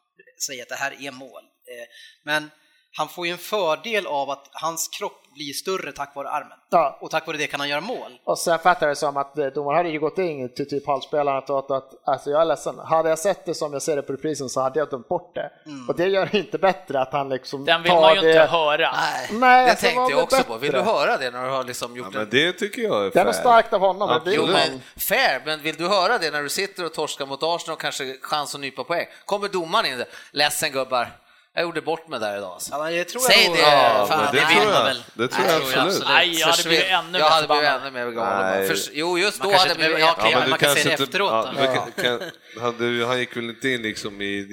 [0.47, 1.43] säger att det här är mål.
[1.69, 1.87] Eh,
[2.25, 2.51] Men
[2.97, 6.59] han får ju en fördel av att hans kropp blir större tack vare armen.
[6.71, 6.99] Ja.
[7.01, 8.19] Och tack vare det kan han göra mål.
[8.25, 10.87] Och sen fattar jag det som att eh, domaren hade ju gått in till typ
[10.87, 13.97] halvspelaren och att, att alltså jag är ledsen, hade jag sett det som jag ser
[13.97, 15.51] det på reprisen så hade jag dömt bort det.
[15.89, 18.29] Och det gör det inte bättre att han liksom Den vill tar man ju det.
[18.31, 18.93] inte höra.
[18.93, 20.57] Nej, Nej, det alltså, tänkte jag också på.
[20.59, 20.91] Vill du bättre?
[20.93, 22.29] höra det när du har liksom Ja, gjort men en...
[22.31, 23.43] det tycker jag är Det är nog fair.
[23.43, 24.21] starkt av honom.
[24.25, 27.27] Det Jo, ju men fair, men vill du höra det när du sitter och torskar
[27.27, 29.07] mot Arsenal och kanske chans att nypa poäng?
[29.25, 31.09] Kommer domaren in där, ledsen gubbar,
[31.55, 32.53] jag gjorde bort mig där idag.
[32.53, 32.71] Alltså.
[32.73, 34.85] Ja, det tror Säg jag det, eh, fan, det det vill tror man jag.
[34.85, 35.03] väl.
[35.15, 36.09] Det tror Det jag absolut.
[36.09, 38.77] Nej, jag hade blivit ännu Jag hade blivit ännu mer galen.
[38.93, 39.99] Jo, just Man då hade jag blivit...
[39.99, 43.37] Ja, ja, man kan se det inte- efteråt ja, kan, kan, han, du, han gick
[43.37, 44.47] väl inte in liksom i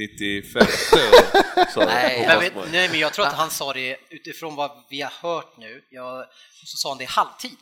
[0.43, 0.61] 95
[1.55, 5.01] och sa Nej, Men, nej, men jag tror att han sa det utifrån vad vi
[5.01, 6.25] har hört nu, jag,
[6.65, 7.57] så sa han det i halvtid.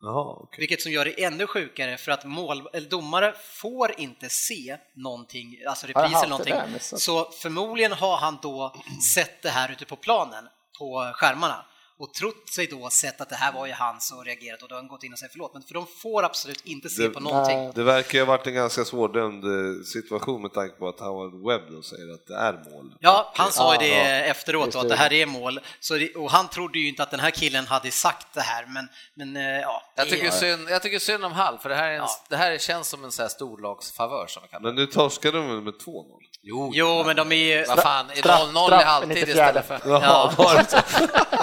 [0.00, 0.60] Jaha, okej.
[0.60, 5.56] Vilket som gör det ännu sjukare för att mål, eller domare får inte se någonting,
[5.68, 6.54] alltså repris eller någonting.
[6.54, 6.78] där?
[6.78, 8.74] Så förmodligen har han då
[9.14, 11.64] sett det här ute på planen, på skärmarna
[11.98, 14.74] och trott sig då sett att det här var ju hans och reagerat och då
[14.74, 15.52] har han gått in och sagt förlåt.
[15.54, 17.58] Men för de får absolut inte se Det- på någonting.
[17.58, 17.72] Nej.
[17.74, 21.32] Det verkar ju ha varit en ganska svårdömd eh, situation med tanke på att Howard
[21.46, 22.94] Webb då säger att det är mål.
[23.00, 24.04] Ja, han sa ju det ja.
[24.24, 25.60] efteråt då, att det här är mål.
[25.80, 28.66] Så det, och han trodde ju inte att den här killen hade sagt det här,
[28.66, 29.82] men, men eh, ja.
[29.94, 32.08] Jag tycker, synd, jag tycker synd om Hall, för det här, är en, Ja.
[32.28, 34.42] det här känns som en så här storlagsfavör som.
[34.60, 36.04] Men nu torskade de med 2-0?
[36.48, 37.64] Jo, Jo, men de är ju...
[37.64, 39.30] vad fan, straff- 0-0 i straff i halvtid 94.
[39.30, 39.80] istället för...
[39.84, 40.32] Ja,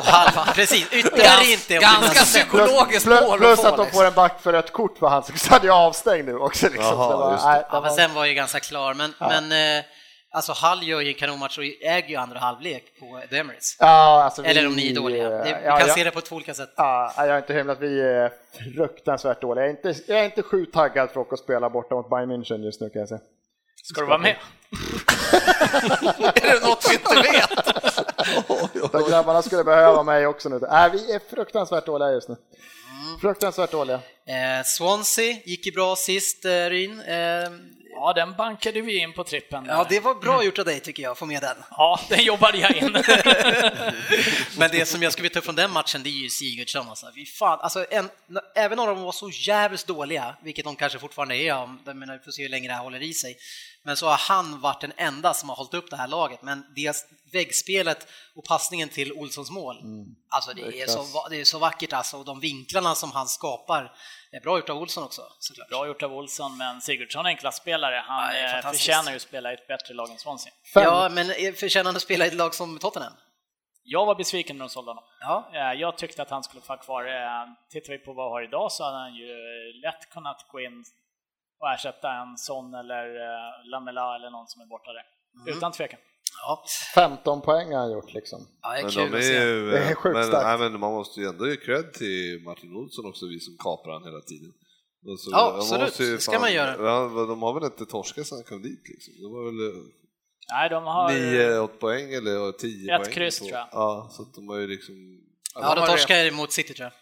[0.03, 1.73] halva, precis, ytterligare inte.
[1.77, 3.99] Ganska psykologiskt plus, mål plus att de liksom.
[3.99, 6.65] får en back för ett kort för han så hade jag avstängd nu också.
[6.65, 6.85] Liksom.
[6.85, 9.83] Jaha, var, nej, Ja, men sen var ju ganska klar, men, men eh,
[10.35, 13.75] alltså Hall gör ju en kanonmatch och äger ju andra halvlek på The Emirates.
[13.79, 15.43] Ja, alltså, Eller vi- om ni är dåliga.
[15.43, 15.93] Vi ja, kan ja.
[15.95, 16.69] se det på två olika sätt.
[16.77, 18.31] Ja, jag har inte hymlat, vi är
[18.75, 19.65] fruktansvärt dåliga.
[19.65, 22.09] Jag är inte, jag är inte sjukt taggad för att åka och spela borta mot
[22.09, 23.21] Bayern München just nu kan jag säga.
[23.83, 24.35] Ska du vara med?
[26.35, 28.91] Är det något vi inte vet?
[28.91, 30.59] De grabbarna skulle behöva mig också nu.
[30.59, 32.35] Nej, vi är fruktansvärt dåliga just nu.
[33.21, 33.95] Fruktansvärt dåliga.
[34.27, 37.01] Eh, Swansea gick ju bra sist, eh, Ryn.
[37.01, 37.49] Eh,
[38.05, 39.65] Ja, den bankade vi in på trippen.
[39.67, 41.57] ja, det var bra gjort av dig tycker jag, få med den.
[41.69, 42.91] Ja, den jobbade jag in.
[44.57, 46.89] Men det som jag skulle vilja ta upp från den matchen, det är ju Sigurdsson.
[46.89, 47.05] Alltså.
[47.15, 47.59] Fy fan.
[47.61, 48.09] Alltså, en,
[48.55, 52.13] även om de var så jävligt dåliga, vilket de kanske fortfarande är, om- jag menar,
[52.17, 53.37] vi får se hur länge det här håller i sig,
[53.83, 56.41] men så har han varit den enda som har hållit upp det här laget.
[56.41, 59.77] Men deras väggspelet och passningen till Olssons mål,
[60.29, 63.91] alltså det är, så, det är så vackert alltså, och de vinklarna som han skapar,
[64.41, 65.69] bra gjort av Olsson också såklart.
[65.69, 68.03] Bra gjort av Olsson, men Sigurdsson är en klasspelare.
[68.07, 70.53] Han Ja, är eh, förtjänar ju att spela i ett bättre lag än Swansea.
[70.73, 73.13] Fem, Ja, men förtjänar han att spela i ett lag som Tottenham?
[73.83, 75.03] Jag var besviken när de sålde honom.
[75.19, 75.49] Ja.
[75.53, 77.03] Eh, Jag tyckte att han skulle få vara kvar.
[77.07, 79.33] Eh, Tittar vi på vad vi har idag så hade han ju
[79.83, 80.83] lätt kunnat gå in
[81.59, 83.05] och ersätta en Son eller
[83.71, 85.03] Lamela eller någon som är borta där.
[85.41, 85.57] Mm.
[85.57, 85.99] Utan tvekan.
[86.41, 86.63] Ja,
[86.95, 88.47] 15 poäng har han gjort liksom.
[88.61, 89.43] ja det är Men kul de att är se.
[89.43, 90.45] ju, Det är sjukt men, starkt.
[90.45, 93.91] nej, men man måste ju ändå ge cred till Martin Olsson också, vi som kapar
[93.91, 94.51] han hela tiden.
[95.11, 95.97] Och så- Ja, de absolut.
[95.97, 96.71] Det ska man göra.
[96.89, 99.13] Ja, de har väl inte torskat sedan han kom dit liksom.
[99.21, 99.83] Det var väl eh,
[100.51, 101.09] Nej, de har...
[101.13, 103.13] 9, 8 poäng eller 10 Ett poäng.
[103.13, 103.67] kryss, på- tror jag.
[103.71, 104.95] Ja, så att de har ju liksom...
[105.55, 106.93] Ja, de torskar mot City tror jag.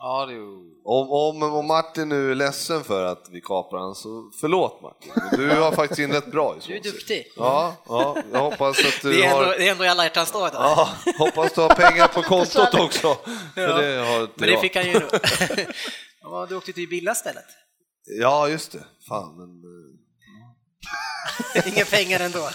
[0.00, 0.68] Ja, det är ju...
[0.84, 5.12] Om, om, om Martin nu är ledsen för att vi kapar han så förlåt Martin,
[5.32, 7.32] du har faktiskt inlett bra i Du är duktig.
[7.36, 9.56] Ja, ja, jag hoppas att du Det är, ändå, har...
[9.58, 10.62] det är ändå i alla hjärtans dag idag.
[10.62, 13.14] Ja, hoppas du har pengar på kontot också.
[13.54, 13.76] För Ja.
[13.78, 14.60] det har inte Men det jag.
[14.60, 15.08] fick han ju nu.
[16.22, 17.44] Ja, du åkte till Billa istället.
[18.20, 18.84] Ja, just det.
[19.08, 19.62] Fan, men...
[21.64, 22.48] eh, Inga pengar ändå.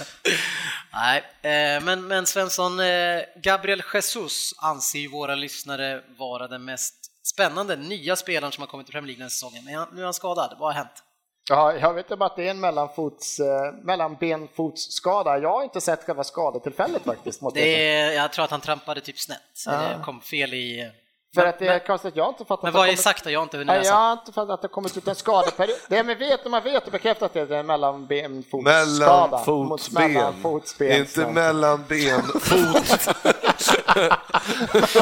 [0.94, 6.96] Nej, eh, men, men Svensson, eh, Gabriel Jesus anser ju våra lyssnare vara den mest
[7.34, 9.66] spännande nya spelaren som har kommit till Premier League den säsongen.
[9.66, 11.04] Men nu är han skadad, vad har hänt?
[11.50, 15.38] Ja, jag vet bara att det är en mellanfots, eh, mellanbenfotsskada.
[15.38, 17.42] Jag har inte sett själva skadetillfället faktiskt.
[17.42, 19.72] Måste jag Det är, jag tror att han trampade typ snett, Ah.
[19.72, 20.92] eller kom fel i,
[21.36, 23.00] För att det är konstigt, jag har inte fattat Men att vad det är kommit-
[23.04, 23.30] sagt då?
[23.30, 23.96] Jag har inte hunnit Nej, jag läsa.
[23.96, 25.78] har inte fattat att det kommit ut en skadeperiod.
[25.88, 29.38] Det man vet, man vet och bekräftat det, det är mellanbenfotsskada.
[29.46, 30.92] mot Mellanfotsben, mellanfotsben.
[30.92, 33.08] inte mellanbenfot.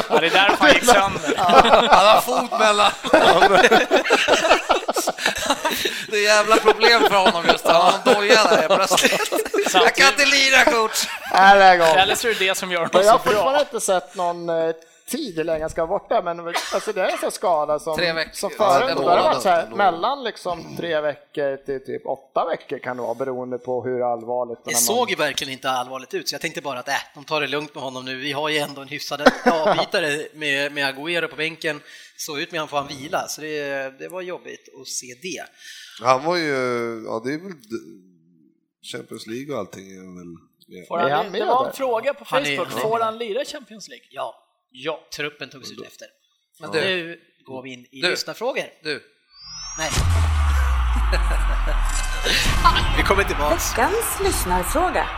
[0.08, 1.34] Ja, det är därför han gick sönder.
[1.88, 2.90] Han har fot mellan...
[6.10, 7.70] Det är jävla problem för honom just nu.
[7.72, 9.32] Han har en doja där plötsligt.
[9.74, 11.06] Jag kan inte lira coach.
[11.34, 13.32] Eller så är det det som gör honom jag har så bra.
[13.32, 14.70] fortfarande inte sett någon eh,
[15.12, 17.96] tid hur länge han ska vara borta, men alltså, det är en sån skada som,
[18.32, 22.06] som Ja, förut, då har det varit så här, mellan liksom tre veckor till typ
[22.06, 25.70] åtta veckor kan det vara beroende på hur allvarligt Det här såg ju verkligen inte
[25.70, 28.16] allvarligt ut, så jag tänkte bara att äh, de tar det lugnt med honom nu.
[28.16, 31.80] Vi har ju ändå en hyfsad avbytare med, med Agüero på bänken.
[32.16, 35.44] Så ut med han får han vila, så det, det var jobbigt att se det.
[36.02, 36.52] Han var ju,
[37.06, 37.52] ja det är väl
[38.92, 40.36] Champions League och allting är väl.
[40.88, 44.06] Får han, det var en fråga på Facebook, han är får han lira Champions League?
[44.10, 44.34] Ja,
[44.72, 46.06] ja truppen togs ut efter.
[46.60, 48.10] Men Nu du, går vi in i Du.
[48.10, 48.64] lyssnarfrågor.
[48.82, 49.02] du.
[49.78, 49.90] Nej.
[52.96, 53.72] vi kommer tillbaks.
[53.72, 55.08] Veckans lyssnarfråga.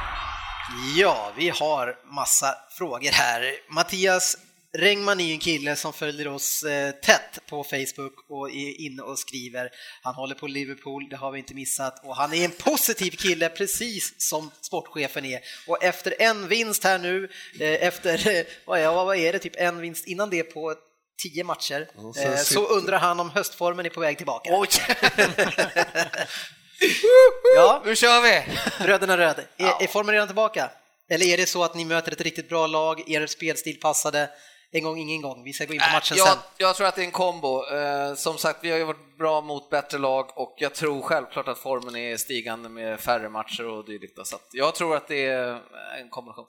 [0.97, 3.53] Ja, vi har massa frågor här.
[3.71, 4.37] Mattias
[4.79, 9.03] Rengman är ju en kille som följer oss eh, tätt på Facebook och är inne
[9.03, 9.71] och skriver.
[10.03, 13.49] Han håller på Liverpool, det har vi inte missat, och han är en positiv kille
[13.49, 15.41] precis som sportchefen är.
[15.67, 17.29] Och efter en vinst här nu,
[17.61, 20.75] eh, efter, vad är, det, typ en vinst innan det på
[21.23, 24.51] tio matcher, eh, så sitter- undrar han om höstformen är på väg tillbaka.
[24.53, 24.69] Oj!
[27.57, 28.43] Ja, Nu kör vi!
[28.85, 30.71] Bröderna Röd, är, är formen redan tillbaka?
[31.11, 34.31] Eller är det så att ni möter ett riktigt bra lag, er spelstil passade,
[34.75, 36.39] en gång ingen gång, vi ska gå in på matchen jag, sen.
[36.59, 37.67] jag tror att det är en kombo.
[37.67, 41.49] Eh, som sagt, vi har ju varit bra mot bättre lag och jag tror självklart
[41.49, 44.27] att formen är stigande med färre matcher och dylikt.
[44.27, 45.61] Så jag tror att det är
[46.01, 46.47] en kombination.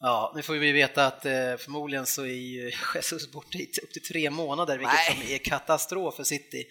[0.00, 4.02] Ja, nu får vi veta att eh, förmodligen så är Jesus borta i upp till
[4.02, 5.22] tre månader, vilket Nej.
[5.24, 6.66] som är katastrof för City.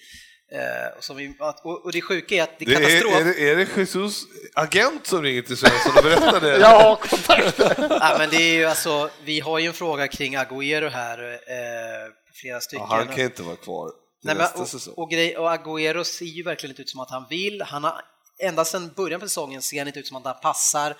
[0.51, 3.13] Eh, vi, och, och det sjuka är att det Det är är, katastrof.
[3.15, 6.57] är, det, är det Jesus agent som ringer till Svensson och berättar det?
[6.57, 7.59] Jag har kontakt.
[7.89, 12.11] Ja, men det är ju alltså, vi har ju en fråga kring Agüero här, eh,
[12.33, 12.85] flera stycken.
[12.89, 13.91] Ja, han kan inte vara kvar
[14.23, 17.25] Nej, men, och, och, grej, och Agüero ser ju verkligen inte ut som att han
[17.29, 17.61] vill.
[17.61, 18.01] Han har,
[18.43, 20.95] ända sedan början på säsongen ser han inte ut som att han passar.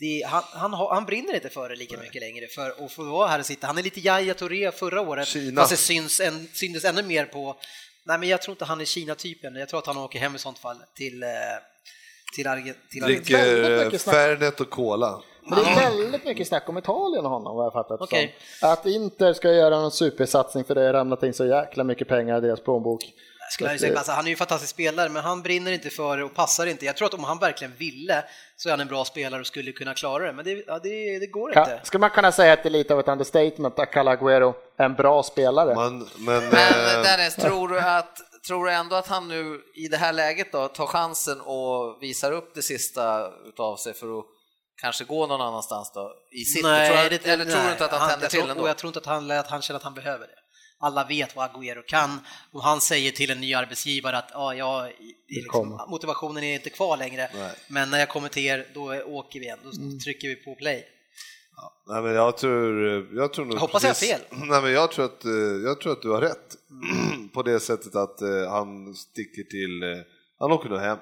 [0.00, 3.28] Det, han, han, han brinner inte för det lika mycket längre för att få vara
[3.28, 3.66] här och sitta.
[3.66, 5.60] Han är lite Yahya Touré förra året, Kina.
[5.60, 7.56] fast det syns en, syntes ännu mer på...
[8.06, 9.54] Nej, men jag tror inte han är Kina-typen.
[9.54, 11.28] Jag tror att han åker hem i sånt fall till, eh,
[12.36, 13.38] till, Arge, till Argentina.
[13.38, 14.10] väldigt Dricker.
[14.10, 15.22] Fernet och Cola.
[15.42, 18.34] Men det är väldigt mycket snack om Italien och honom vad jag fattat Okej.
[18.60, 18.68] som.
[18.70, 22.38] Att Inter ska göra någon supersatsning för det har ramlat in så jäkla mycket pengar
[22.38, 23.04] i deras plånbok.
[23.50, 26.16] Skulle jag säga, alltså, han är ju en fantastisk spelare, men han brinner inte för
[26.16, 26.84] det och passar inte.
[26.84, 28.24] Jag tror att om han verkligen ville
[28.56, 31.18] så är han en bra spelare och skulle kunna klara det, men det, ja, det,
[31.18, 31.70] det går inte.
[31.70, 34.54] Kan, skulle man kunna säga att det är lite av ett understatement att kalla Agüero
[34.78, 35.74] en bra spelare?
[35.74, 39.88] Man, men, Men eh, Dennis, tror du, att, tror du ändå att han nu i
[39.88, 44.24] det här läget då tar chansen och visar upp det sista utav sig för att
[44.82, 46.62] kanske gå någon annanstans då i City?
[46.62, 48.62] tror, du- eller tror du inte att han, tänder jag till ändå?
[48.62, 50.34] Och jag tror inte att han, att han känner att han behöver det.
[50.78, 52.18] Alla vet vad Agüero kan
[52.52, 54.88] och han säger till en ny arbetsgivare att ja, ja,
[55.28, 57.52] liksom, motivationen är inte kvar längre, Nej.
[57.68, 59.98] men när jag kommer till er då åker vi igen, då Mm.
[60.00, 60.84] trycker vi på play.
[61.88, 62.84] nej, men jag tror,
[63.16, 64.20] jag tror nog Jag hoppas jag har precis- fel.
[64.48, 65.30] Nej, men jag tror att, eh,
[65.64, 66.56] jag tror att du har rätt
[67.32, 70.04] på det sättet att eh, han sticker till, eh,
[70.38, 70.98] han åker nog hem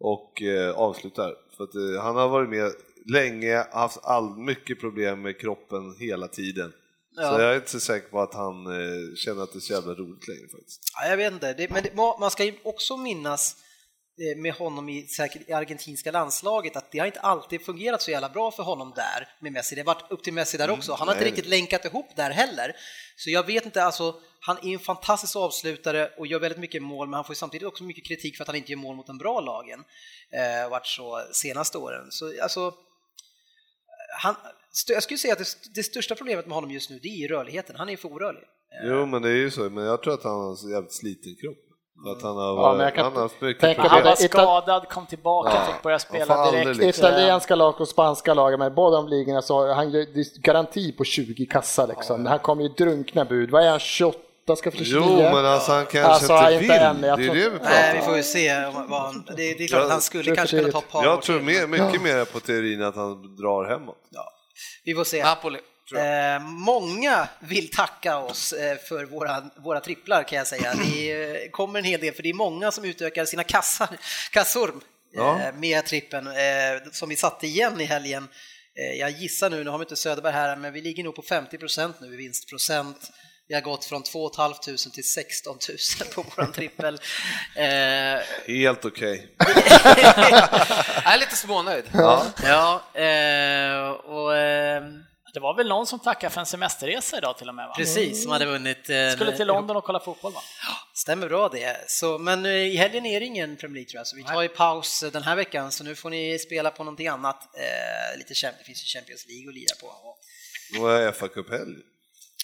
[0.00, 0.42] och
[0.74, 1.34] avslutar.
[1.56, 2.72] För att han har varit med
[3.06, 6.72] länge, haft all, mycket problem med kroppen hela tiden.
[7.14, 7.42] Så Ja.
[7.42, 9.94] jag är inte så säker på att han eh, känner att det är så jävla
[9.94, 10.80] roligt längre faktiskt.
[10.94, 13.56] Ja, jag vet inte, det, men det, man ska ju också minnas
[14.20, 18.10] eh, med honom i, säkert, i argentinska landslaget att det har inte alltid fungerat så
[18.10, 19.74] jävla bra för honom där med Messi.
[19.74, 20.92] Det har varit upp till Messi där också.
[20.92, 21.32] Han har inte nej.
[21.32, 22.76] riktigt länkat ihop där heller.
[23.16, 27.08] Så jag vet inte, alltså han är en fantastisk avslutare och gör väldigt mycket mål,
[27.08, 29.18] men han får samtidigt också mycket kritik för att han inte gör mål mot de
[29.18, 29.84] bra lagen.
[30.32, 32.06] Eh, varit så senaste åren.
[32.10, 32.74] Så alltså,
[34.22, 34.36] han,
[34.88, 37.76] jag skulle säga att det, det största problemet med honom just nu, det är rörligheten.
[37.78, 38.42] Han är för orörlig.
[38.84, 41.34] Jo, men det är ju så, men jag tror att han har en jävligt sliten
[41.40, 41.58] kropp.
[42.16, 44.88] Att han har, Ja, varit, men jag kan han har mycket tänka Han var skadad,
[44.88, 45.72] kom tillbaka, Ja.
[45.72, 46.66] fick börja spela direkt.
[46.66, 50.06] liksom- Italienska lag och spanska lag, men båda de ligorna så har han ju
[50.40, 52.26] garanti på 20 kassa liksom.
[52.26, 53.50] Han kommer ju drunkna bud.
[53.50, 54.18] Vad är han, 28?
[54.56, 55.02] Ska för 29?
[55.08, 56.70] Jo, men alltså han kanske Alltså, inte inte vill.
[56.82, 58.64] än, det är jag det tror- vi pratar Nej, vi får ju se.
[58.66, 61.04] om- vad han, det, är klart att han skulle tror kanske kunna ta ett par
[61.04, 63.96] Jag tror mer, mycket mer på teorin att han drar hemåt.
[64.84, 65.22] Vi får se.
[65.22, 65.58] Napoli.
[65.96, 70.74] Eh, många vill tacka oss eh, för våra, våra tripplar kan jag säga.
[70.74, 73.88] Det kommer en hel del, för det är många som utökar sina kassar,
[74.30, 74.72] kassor
[75.12, 75.40] Ja.
[75.42, 78.28] eh, med trippen eh, som vi satte igen i helgen.
[78.78, 81.22] Eh, jag gissar nu, nu har vi inte Söderberg här, men vi ligger nog på
[81.22, 83.10] 50% nu i vinstprocent.
[83.52, 84.58] Vi har gått från 2 500
[84.94, 85.58] till 16
[86.00, 86.98] 000 på våran trippel.
[87.56, 88.20] Eh,
[88.54, 89.36] Helt okej.
[91.04, 91.84] Jag är lite smånöjd.
[91.92, 94.82] ja, ja eh, och eh,
[95.34, 97.66] Det var väl någon som tackade för en semesterresa idag till och med?
[97.68, 97.74] Va?
[97.76, 98.90] precis, som hade vunnit.
[98.90, 100.40] eh, Skulle till London och kolla fotboll va?
[100.94, 101.84] Stämmer bra det.
[101.86, 104.48] Så, men i helgen är det ingen Premier League tror jag, så vi tar ju
[104.48, 107.42] paus den här veckan, så nu får ni spela på någonting annat.
[107.56, 110.16] Eh, lite det finns ju Champions League att lira på.
[110.80, 111.76] Vad är fa Cup-helg?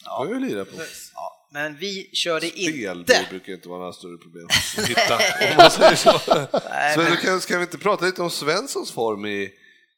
[0.08, 0.24] Ja.
[0.24, 0.70] Det lira på.
[1.14, 3.12] Ja, men vi kör det Spel, inte.
[3.12, 4.46] det brukar inte vara några större problem
[4.78, 5.14] att hitta,
[5.50, 6.18] om man säger så.
[6.94, 9.50] Så du kan, ska vi inte prata lite om Svenssons form i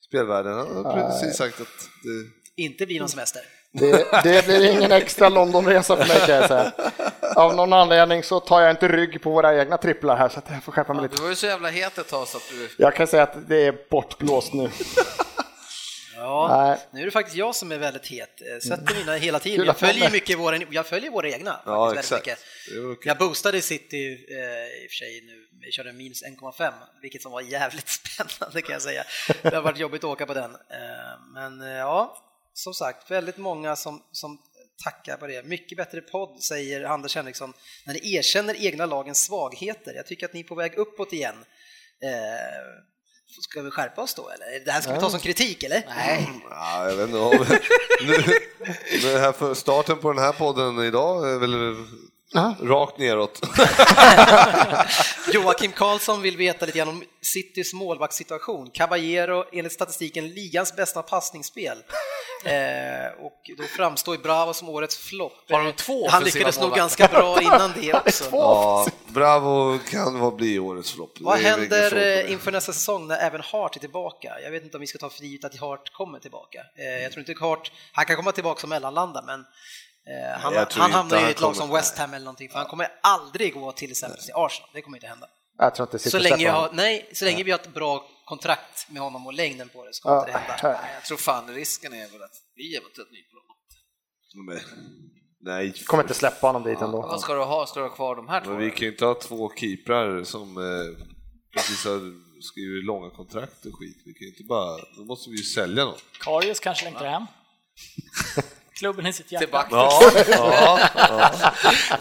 [0.08, 0.52] spelvärlden?
[0.52, 1.66] Han har precis sagt att
[2.02, 2.62] det...
[2.62, 3.42] Inte blir någon semester.
[3.72, 6.72] Det, det blir ingen extra Londonresa för mig kan jag säga.
[7.36, 10.44] Av någon anledning så tar jag inte rygg på våra egna tripplar här så att
[10.50, 11.22] jag får skärpa mig Du lite.
[11.22, 12.70] var ju så jävla het ett tag så att du...
[12.76, 14.70] Jag kan säga att det är bortblåst nu.
[16.20, 16.78] Ja, Nej.
[16.92, 18.40] nu är det faktiskt jag som är väldigt het.
[18.42, 19.66] Eh, Sätter mina hela tiden.
[19.66, 21.60] Jag följer mycket våra, jag följer våra egna.
[21.66, 22.28] Ja, exakt.
[23.04, 27.32] Jag boostade City eh, i och för sig nu, vi körde minus 1,5, vilket som
[27.32, 29.04] var jävligt spännande kan jag säga.
[29.42, 30.50] Det har varit jobbigt att åka på den.
[30.54, 32.16] Eh, Men eh, ja,
[32.52, 34.38] som sagt, väldigt många som, som
[34.84, 35.46] tackar på det.
[35.46, 37.52] Mycket bättre podd, säger Anders Henriksson,
[37.86, 39.94] när ni erkänner egna lagens svagheter.
[39.94, 41.44] Jag tycker att ni är på väg uppåt igen.
[42.02, 42.89] Eh,
[43.40, 44.64] Ska vi skärpa oss då eller?
[44.64, 45.82] Det här ska vi ta som kritik eller?
[45.88, 46.30] Nej.
[46.50, 47.18] Ja, jag vet inte.
[47.18, 47.46] om-
[48.06, 48.16] Nu,
[49.02, 51.74] nu här för starten på den här podden idag är väl
[52.60, 53.40] rakt neråt.
[55.32, 58.70] Joakim Karlsson vill veta lite grann om Citys målvaktssituation.
[58.70, 61.78] Caballero enligt statistiken ligans bästa passningsspel.
[62.44, 65.50] Eh, och då framstår ju Bravo som årets flopp.
[65.50, 68.28] Har de två Han lyckades nog ganska bra innan det också.
[68.32, 71.12] Ja, Bravo kan vara bli årets flopp.
[71.20, 74.40] Vad händer eh, inför nästa säsong när även Hart är tillbaka?
[74.42, 76.58] Jag vet inte om vi ska ta för givet att Hart kommer tillbaka.
[76.78, 79.44] Eh, jag tror inte Hart, han kan komma tillbaka som mellanlanda men
[80.38, 82.48] han, tror han inte hamnar i han ett lag kommer- som West Ham eller någonting
[82.48, 85.26] för han kommer aldrig gå till exempel till Arsenal, det kommer inte hända.
[85.58, 88.90] Jag tror inte Så länge, jag har, nej, så länge vi har ett bra kontrakt
[88.90, 90.56] med honom och längden på det ska inte det hända.
[90.62, 93.08] Ja, Nej, jag tror fan risken är väl att vi eventuellt.
[94.46, 94.58] Men,
[95.40, 97.00] nej, kommer inte släppa honom dit ändå.
[97.02, 97.66] Vad ska du ha?
[97.66, 98.50] Ska du ha kvar de här två?
[98.50, 101.04] men vi kan ju inte ha två keeprar som eh,
[101.54, 102.00] precis har
[102.42, 104.02] skrivit långa kontrakt och skit.
[104.04, 105.98] Vi kan ju inte bara, då måste vi ju sälja någon.
[106.20, 107.26] Karius kanske längtar hem.
[108.80, 109.44] Klubben i sitt hjärta.
[109.44, 109.68] Tillbaka.
[109.70, 111.50] Ja, ja, ja.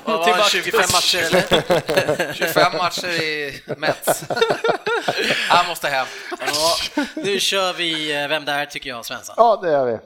[0.05, 2.33] Vad var Tillbaka det, 25 matcher eller?
[2.33, 4.23] 25 matcher i Mets.
[5.49, 6.07] Han måste hem.
[6.29, 6.75] Ja,
[7.15, 9.35] nu kör vi eh, Vem där tycker jag, Svensson.
[9.37, 9.97] Ja, det gör vi.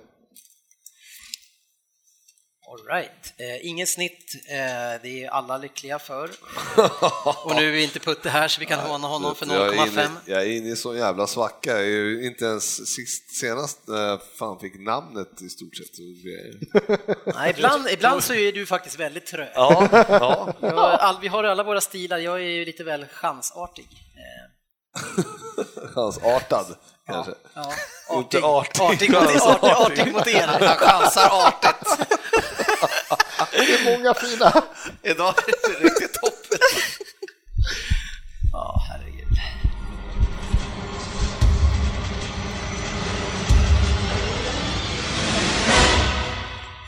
[2.74, 3.34] All right.
[3.38, 6.30] Eh, ingen snitt, eh, det är alla lyckliga för.
[7.46, 9.86] Och nu är inte Putte här så vi kan håna honom för Jag är, inne,
[9.86, 10.10] 0,5.
[10.26, 11.72] jag är inne i så jävla svacka.
[11.72, 16.00] Jag är ju inte ens sist, senast jag fan fick namnet i stort sett.
[17.36, 19.52] Nej, ibland, ibland så är du faktiskt väldigt trög.
[19.56, 19.88] Ja,
[20.62, 20.98] ja.
[21.00, 23.88] All, vi har alla våra stilar, jag är ju lite väl chansartig.
[25.58, 26.66] Eh, Hans artad
[27.08, 27.32] kanske.
[27.54, 27.74] Ja,
[28.12, 29.16] Inte artig, artig.
[29.16, 29.70] artig, artig,
[30.02, 30.48] artig mot er.
[30.48, 31.98] Han chansar artigt.
[33.52, 34.64] Det är många fina.
[35.04, 36.60] Idag är det riktigt toppen.
[38.54, 39.38] Ja, herregud.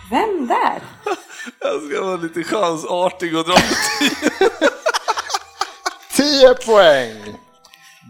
[0.10, 0.82] Vem där?
[1.60, 3.56] Jag ska vara lite chansartig och dra
[6.16, 7.25] 10 poäng.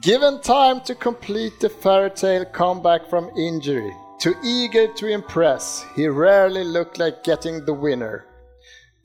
[0.06, 6.08] Given time to complete the fairy tale comeback from injury, too eager to impress, he
[6.08, 8.24] rarely looked like getting the winner.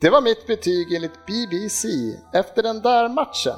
[0.01, 1.89] Det var mitt betyg enligt BBC
[2.33, 3.57] efter den där matchen.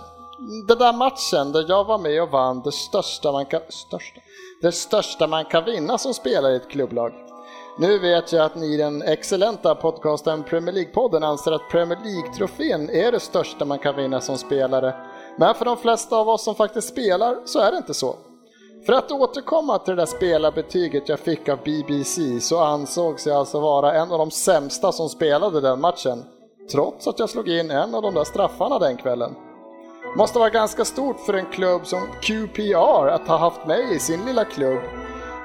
[0.69, 4.21] Den där matchen där jag var med och vann det största man kan, största,
[4.63, 7.13] det största man kan vinna som spelare i ett klubblag.
[7.79, 12.91] Nu vet jag att ni i den excellenta podcasten Premier League-podden anser att Premier League-trofén
[12.91, 14.95] är det största man kan vinna som spelare.
[15.39, 18.17] Men för de flesta av oss som faktiskt spelar så är det inte så.
[18.87, 23.61] För att återkomma till det där spelarbetyget jag fick av BBC så ansågs jag alltså
[23.61, 26.25] vara en av de sämsta som spelade den matchen.
[26.73, 29.35] Trots att jag slog in en av de där straffarna den kvällen.
[30.17, 34.25] Måste vara ganska stort för en klubb som QPR att ha haft mig i sin
[34.25, 34.81] lilla klubb.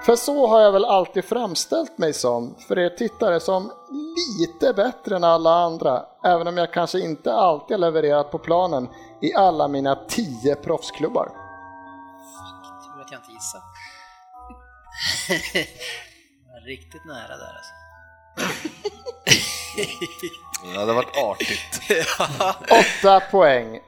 [0.02, 3.72] För så har jag väl alltid framställt mig som, för er tittare, som
[4.40, 6.06] lite bättre än alla andra.
[6.24, 8.90] Även om jag kanske inte alltid har levererat på planen
[9.22, 11.26] i alla mina tio proffsklubbar.
[11.26, 13.64] Tur att jag inte gissade.
[16.66, 17.74] Riktigt nära där alltså.
[20.64, 21.82] Det hade varit artigt.
[23.04, 23.80] Åtta poäng.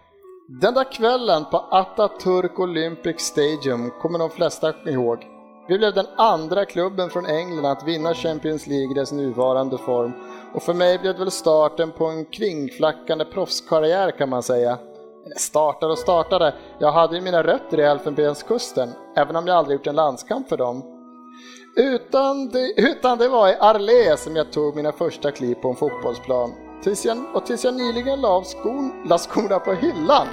[0.62, 5.39] Den där kvällen på Atatürk Olympic Stadium kommer de flesta ihåg.
[5.70, 10.12] Vi blev den andra klubben från England att vinna Champions League i dess nuvarande form
[10.54, 14.78] och för mig blev det väl starten på en kringflackande proffskarriär kan man säga.
[15.38, 19.88] Startade och startade, jag hade ju mina rötter i Elfenbenskusten, även om jag aldrig gjort
[19.88, 20.84] en landskamp för dem.
[21.76, 25.76] Utan det, utan det var i Arlé som jag tog mina första kliv på en
[25.76, 26.69] fotbollsplan.
[26.84, 30.28] Tills jag, och tills jag nyligen la, skon, la skorna på hyllan.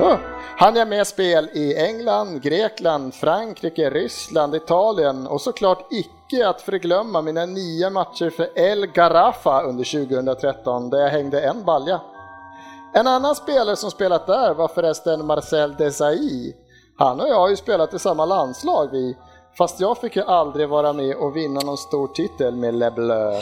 [0.00, 0.16] Oh,
[0.58, 7.22] han jag med spel i England, Grekland, Frankrike, Ryssland, Italien och såklart icke att förglömma
[7.22, 12.00] mina nio matcher för El Garafa under 2013 där jag hängde en balja.
[12.94, 16.52] En annan spelare som spelat där var förresten Marcel Desailly.
[16.98, 19.16] Han och jag har ju spelat i samma landslag vi,
[19.58, 23.40] fast jag fick ju aldrig vara med och vinna någon stor titel med Le Bleu.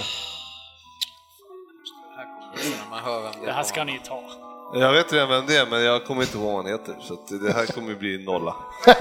[3.44, 4.22] Det här ska ni ta.
[4.74, 7.16] Jag vet redan vem det är, men jag kommer inte ihåg vad han heter, så
[7.28, 8.54] det här kommer bli nolla.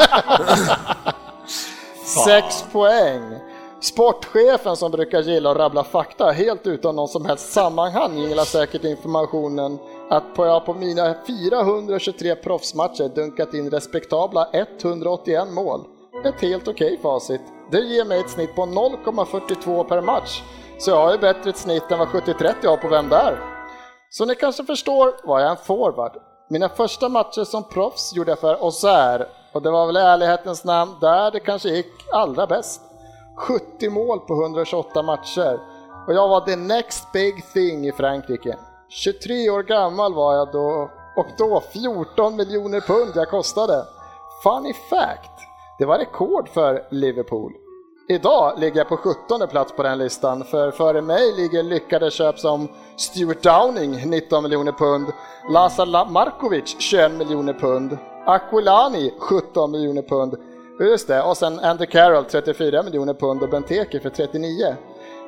[2.26, 3.40] Sex poäng.
[3.84, 8.84] Sportchefen som brukar gilla att rabbla fakta helt utan någon som helst sammanhang gillar säkert
[8.84, 9.80] informationen
[10.10, 15.82] att jag på mina 423 proffsmatcher dunkat in respektabla 181 mål.
[16.26, 17.42] Ett helt okej okay facit.
[17.72, 20.42] Det ger mig ett snitt på 0,42 per match.
[20.84, 23.40] Så jag har ju bättre ett snitt än vad 70-30 har på Vem där?
[24.10, 26.12] Så ni kanske förstår var jag en forward.
[26.50, 30.64] Mina första matcher som proffs gjorde jag för Auxerre och det var väl i ärlighetens
[30.66, 32.82] namn där det kanske gick allra bäst.
[33.38, 35.60] 70 mål på 128 matcher
[36.08, 38.58] och jag var the next big thing i Frankrike.
[38.90, 43.86] 23 år gammal var jag då och då 14 miljoner pund jag kostade.
[44.44, 45.32] Funny fact,
[45.80, 47.63] det var rekord för Liverpool.
[48.08, 52.40] Idag ligger jag på 17 plats på den listan, för före mig ligger lyckade köp
[52.40, 55.06] som Stuart Downing 19 miljoner pund,
[55.50, 60.36] Lazar Markovic 21 miljoner pund, Aquilani 17 miljoner pund,
[60.80, 64.76] just det, och sen Andy Carroll 34 miljoner pund och Benteke för 39.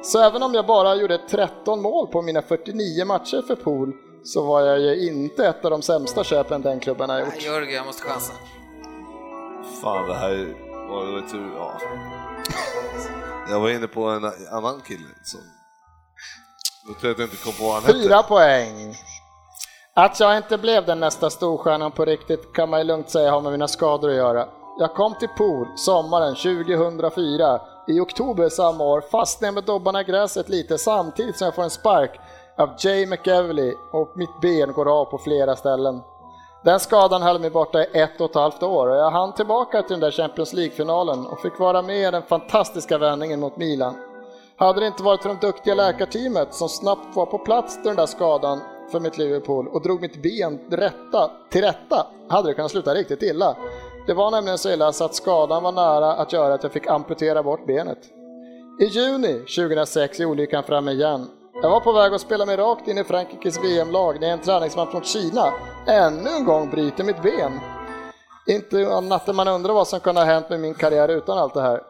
[0.03, 4.41] Så även om jag bara gjorde 13 mål på mina 49 matcher för Pool så
[4.45, 7.33] var jag ju inte ett av de sämsta köpen den klubben har gjort.
[7.35, 8.33] Nej, Jörgen, jag måste chansa.
[9.81, 10.55] Fan, det här
[10.89, 11.37] var lite...
[11.57, 11.71] Ja.
[13.49, 15.39] Jag var inne på en annan kille som...
[16.87, 18.27] Då tror jag att jag inte kom på vad han Fyra hette.
[18.27, 18.95] poäng.
[19.93, 23.41] Att jag inte blev den nästa storstjärnan på riktigt kan man ju lugnt säga har
[23.41, 24.47] med mina skador att göra.
[24.79, 27.61] Jag kom till Pool sommaren 2004.
[27.87, 31.63] I oktober samma år fastnade jag med dobbarna i gräset lite samtidigt som jag får
[31.63, 32.19] en spark
[32.57, 36.01] av Jay McEvely och mitt ben går av på flera ställen.
[36.65, 39.81] Den skadan höll mig borta i ett och ett halvt år och jag hann tillbaka
[39.81, 43.95] till den där Champions League-finalen och fick vara med i den fantastiska vändningen mot Milan.
[44.55, 47.95] Hade det inte varit för det duktiga läkarteamet som snabbt var på plats till den
[47.95, 48.59] där skadan
[48.91, 53.23] för mitt Liverpool och drog mitt ben rätta, till rätta hade det kunnat sluta riktigt
[53.23, 53.55] illa.
[54.07, 56.87] Det var nämligen så illa så att skadan var nära att göra att jag fick
[56.87, 57.99] amputera bort benet.
[58.81, 61.27] I juni 2006 är olyckan framme igen
[61.61, 64.93] jag var på väg att spela mig rakt in i Frankrikes VM-lag när en träningsmatch
[64.93, 65.53] mot Kina
[65.87, 67.59] ännu en gång bryter mitt ben.
[68.47, 71.61] Inte natten man undrar vad som kunde ha hänt med min karriär utan allt det
[71.61, 71.81] här.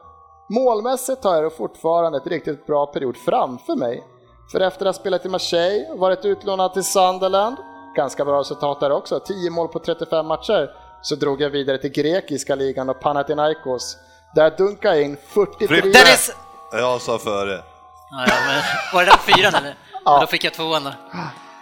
[0.49, 4.03] Målmässigt har jag fortfarande ett riktigt bra period framför mig.
[4.51, 7.57] För efter att ha spelat i Marseille, varit utlånad till Sunderland,
[7.95, 11.91] ganska bra resultat där också, 10 mål på 35 matcher, så drog jag vidare till
[11.91, 13.97] grekiska ligan och Panathinaikos.
[14.35, 15.81] Där dunkade jag in 43...
[15.81, 16.35] Dennis!
[16.71, 17.74] Jag sa före.
[18.17, 18.61] Ja, men,
[18.93, 19.75] var det den fyran eller?
[20.05, 20.19] Ja.
[20.19, 20.93] Då fick jag tvåan då.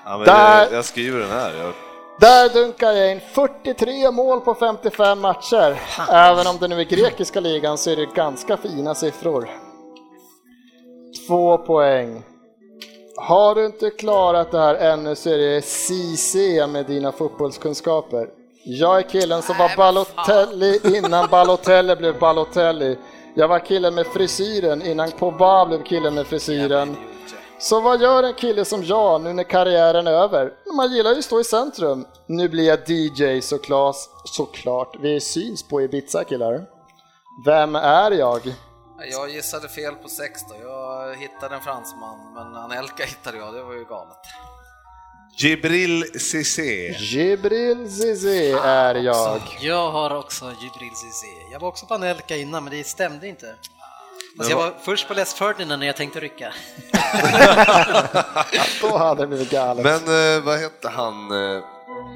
[0.05, 0.71] Ja, men Där...
[0.71, 1.53] jag skriver den här.
[1.53, 1.73] Jag...
[2.19, 5.79] Där dunkar jag in 43 mål på 55 matcher.
[6.09, 9.49] Även om det nu är grekiska ligan så är det ganska fina siffror.
[11.27, 12.23] Två poäng.
[13.15, 16.35] Har du inte klarat det här ännu så är det CC
[16.67, 18.27] med dina fotbollskunskaper.
[18.65, 22.97] Jag är killen som var Balotelli innan Balotelli blev Balotelli.
[23.35, 26.95] Jag var killen med frisyren innan Pogba blev killen med frisyren.
[27.59, 30.53] Så vad gör en kille som jag nu när karriären är över?
[30.75, 32.05] Man gillar ju att stå i centrum.
[32.27, 33.95] Nu blir jag DJ såklart.
[34.25, 34.95] såklart.
[34.99, 36.65] Vi syns på Ibiza killar.
[37.45, 38.41] Vem är jag?
[39.11, 40.55] Jag gissade fel på sex då.
[40.69, 43.53] Jag hittade en fransman, men Anelka hittade jag.
[43.53, 44.17] Det var ju galet.
[45.35, 46.95] Jibril Cissé.
[46.99, 49.41] Jibril Cissé är jag.
[49.61, 51.27] Jag har också Jibril Cissé.
[51.51, 53.55] Jag var också på Anelka innan, men det stämde inte.
[54.37, 56.53] Alltså jag var först på Les Ferdinand när jag tänkte rycka.
[58.81, 59.83] Då hade det blivit galet.
[59.85, 61.63] Men eh, vad hette han, eh,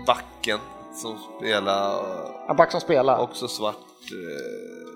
[0.08, 0.60] backen
[0.94, 2.04] som spelade?
[2.50, 3.18] En back som spelar.
[3.18, 3.76] Också svart.
[4.12, 4.88] Eh,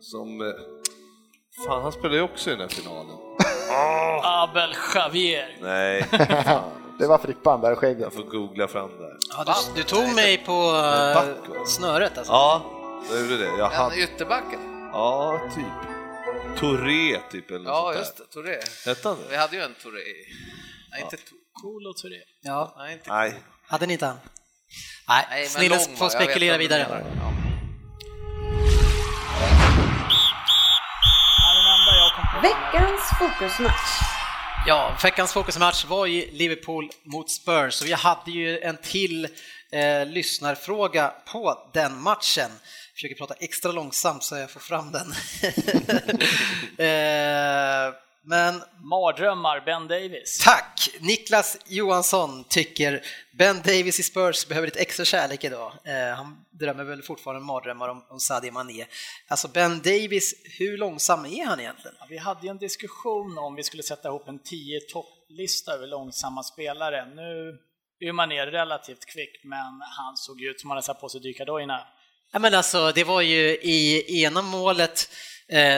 [0.00, 0.40] som...
[0.40, 0.46] Eh,
[1.66, 3.16] fan, han spelade ju också i den här finalen.
[4.22, 5.56] Abel Javier.
[5.60, 6.06] Nej.
[6.98, 8.00] Det var Frippan där, skägget.
[8.02, 9.16] Jag får googla fram där.
[9.36, 12.32] Ja, du, du tog mig på uh, snöret alltså?
[12.32, 12.62] Ja,
[13.10, 13.56] jag gjorde det.
[13.58, 13.92] Jag hann...
[13.92, 14.88] En ytterbacken?
[14.92, 15.64] Ja, typ.
[16.58, 17.98] Touré typ eller något Ja, sånt där.
[18.00, 18.60] just det, Touré.
[18.86, 19.28] Hette han det?
[19.30, 20.00] Vi hade ju en Touré.
[20.90, 21.16] Nej, inte
[21.88, 22.16] och Touré.
[22.42, 23.34] Ja, Nej, inte Nej.
[23.66, 24.16] hade ni inte han?
[25.08, 26.88] Nej, Nej, men Snille lång får var- jag vet spekulera vad du vidare.
[26.88, 27.00] menar.
[27.16, 27.32] Ja.
[32.42, 34.11] Veckans fokusmatch.
[34.66, 39.28] Ja, veckans fokusmatch var ju Liverpool mot Spurs och vi hade ju en till
[39.72, 42.50] eh, lyssnarfråga på den matchen.
[42.50, 45.12] Jag försöker prata extra långsamt så jag får fram den.
[46.88, 47.94] eh,
[48.24, 50.38] men Mardrömmar, Ben Davis.
[50.44, 50.88] tack!
[51.00, 53.02] Niklas Johansson tycker
[53.32, 55.72] Ben Davis i Spurs behöver lite extra kärlek idag.
[55.84, 58.86] Eh, han drömmer väl fortfarande mardrömmar om, om Sadio Mané.
[59.28, 61.96] Alltså Ben Davis, hur långsam är han egentligen?
[62.00, 65.86] Ja, vi hade ju en diskussion om vi skulle sätta ihop en 10 topplista över
[65.86, 67.06] långsamma spelare.
[67.14, 67.58] Nu
[68.08, 71.08] är man ner relativt kvick, men han såg ju ut som han hade satt på
[71.08, 71.86] sig dykardojorna.
[72.32, 75.08] Ja, men alltså, det var ju i ena målet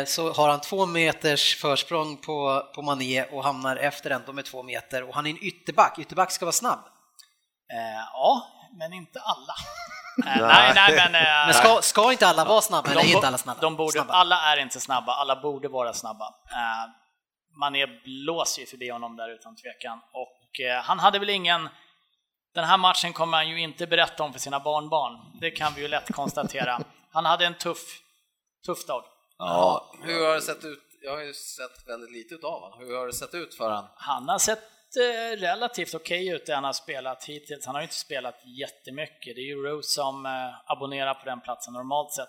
[0.06, 4.62] så har han två meters försprång på, på Mané och hamnar efter ändå med två
[4.62, 6.80] meter och han är en ytterback, ytterback ska vara snabb.
[7.72, 8.46] Eh, ja,
[8.78, 9.54] men inte alla.
[10.26, 11.14] Eh, nej, nej, men...
[11.14, 13.60] Eh, Men ska, ska inte alla vara snabba eller är inte alla snabba?
[13.60, 14.14] De borde, snabba?
[14.14, 16.34] alla är inte snabba, alla borde vara snabba.
[16.50, 16.90] Eh,
[17.58, 20.00] Mané blåser ju förbi honom där utan tvekan.
[20.12, 21.68] Och eh, han hade väl ingen...
[22.54, 25.38] Den här matchen kommer han ju inte berätta om för sina barnbarn.
[25.40, 26.80] Det kan vi ju lätt konstatera.
[27.12, 28.00] Han hade en tuff,
[28.66, 29.04] tuff dag.
[29.48, 30.80] Ja, hur har det sett ut?
[31.02, 32.78] Jag har ju sett väldigt lite av honom.
[32.88, 33.84] Hur har det sett ut för han?
[33.96, 34.58] Han har sett
[34.96, 37.66] eh, relativt okej ut det han har spelat hittills.
[37.66, 39.34] Han har ju inte spelat jättemycket.
[39.36, 40.32] Det är ju Rose som eh,
[40.72, 42.28] abonnerar på den platsen normalt sett.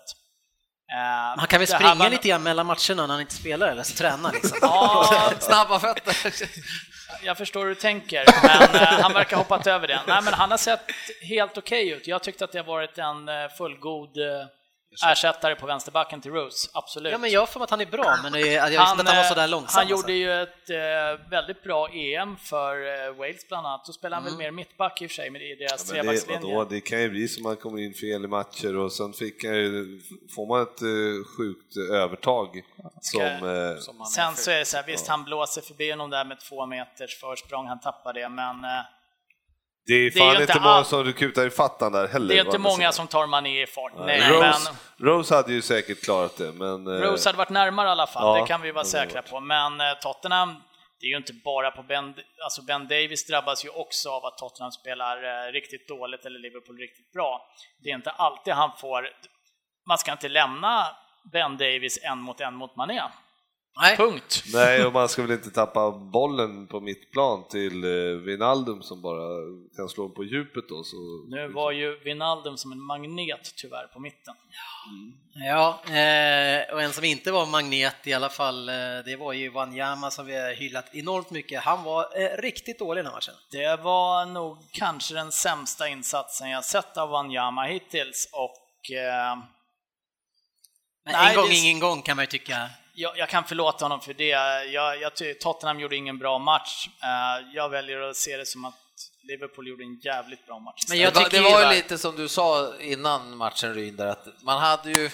[0.92, 3.82] Eh, Han kan väl springa var- lite grann mellan matcherna när han inte spelar eller
[3.82, 4.58] så tränar liksom.
[4.60, 6.32] Ja, Snabba fötter!
[7.22, 10.00] jag förstår hur du tänker, men han verkar ha hoppat över det.
[10.06, 10.80] Nej, men han har sett
[11.28, 12.06] helt okej ut.
[12.06, 14.16] Jag tyckte att det har varit en fullgod
[15.04, 17.12] ersättare på vänsterbacken till Rose, absolut.
[17.12, 19.16] Ja, men jag mig att han är bra, men det jag visste inte att han
[19.16, 19.78] var eh, sådär långsam.
[19.86, 20.10] han alltså.
[20.10, 23.84] gjorde ju ett eh, väldigt bra EM för eh, Wales bland annat.
[23.84, 26.06] Då spelade han väl mer mittback i och för sig, men i deras Mm.
[26.06, 26.54] Det, trebackslinje.
[26.56, 29.12] vadå, det kan ju bli som att man kommer in fel i matcher och sen
[29.12, 30.00] fick han
[30.34, 32.62] får man ett eh, sjukt övertag
[33.00, 33.20] som...
[33.22, 36.24] eh, Som han Sen så är det så här, visst han blåser förbi honom där
[36.24, 38.70] med två meters försprång, han tappar det, men eh,
[39.86, 42.34] det är det är fan inte inte många all- som kutar i fattan där heller.
[42.34, 43.92] det är inte många som tar Mané i fart.
[43.98, 46.86] Nej, Rose, men Rose hade ju säkert klarat det, men...
[46.86, 49.40] eh, Rose hade varit närmare i alla fall, Ja, det kan vi vara säkra på.
[49.40, 50.54] Men eh, Tottenham,
[51.00, 52.14] det är ju inte bara på Ben,
[52.44, 55.16] alltså Ben Davis drabbas ju också av att Tottenham spelar
[55.46, 57.46] eh, riktigt dåligt eller Liverpool riktigt bra.
[57.82, 59.08] Det är inte alltid han får,
[59.88, 60.86] man ska inte lämna
[61.32, 63.02] Ben Davis en mot en mot Mané.
[63.80, 63.96] Nej.
[63.96, 64.42] Punkt.
[64.52, 69.28] Nej, och man ska väl inte tappa bollen på mittplan till eh, Wijnaldum som bara
[69.76, 70.84] kan slå på djupet då.
[70.84, 70.96] Så...
[71.28, 74.34] Nu var ju Wijnaldum som en magnet tyvärr på mitten.
[75.34, 78.74] Ja, eh, och en som inte var magnet i alla fall, eh,
[79.04, 81.62] det var ju Wanyama som vi har hyllat enormt mycket.
[81.62, 83.34] Han var eh, riktigt dålig den här matchen.
[83.50, 89.36] Det var nog kanske den sämsta insatsen jag sett av Wanyama hittills och eh,
[91.04, 92.70] Men Nej, en gång, det- ingen gång kan man ju tycka.
[92.96, 94.24] Jag, jag kan förlåta honom för det.
[94.72, 96.88] Jag, jag, Tottenham gjorde ingen bra match.
[97.02, 98.74] Eh, jag väljer att se det som att
[99.22, 100.82] Liverpool gjorde en jävligt bra match.
[100.88, 103.96] Men jag det var, tycker det var ju- lite som du sa innan matchen Ryn,
[103.96, 105.08] där att man hade ju,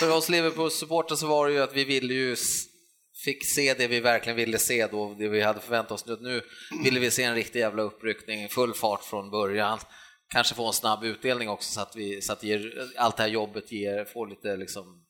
[0.00, 2.36] för oss Liverpool-supportrar så var det ju att vi ville ju
[3.24, 6.16] fick se det vi verkligen ville se då, det vi hade förväntat oss nu.
[6.20, 6.42] Nu
[6.84, 9.78] ville vi se en riktig jävla uppryckning, full fart från början.
[10.32, 13.30] Kanske få en snabb utdelning också så att, vi, så att ger, allt det här
[13.30, 15.05] jobbet ger, får lite liksom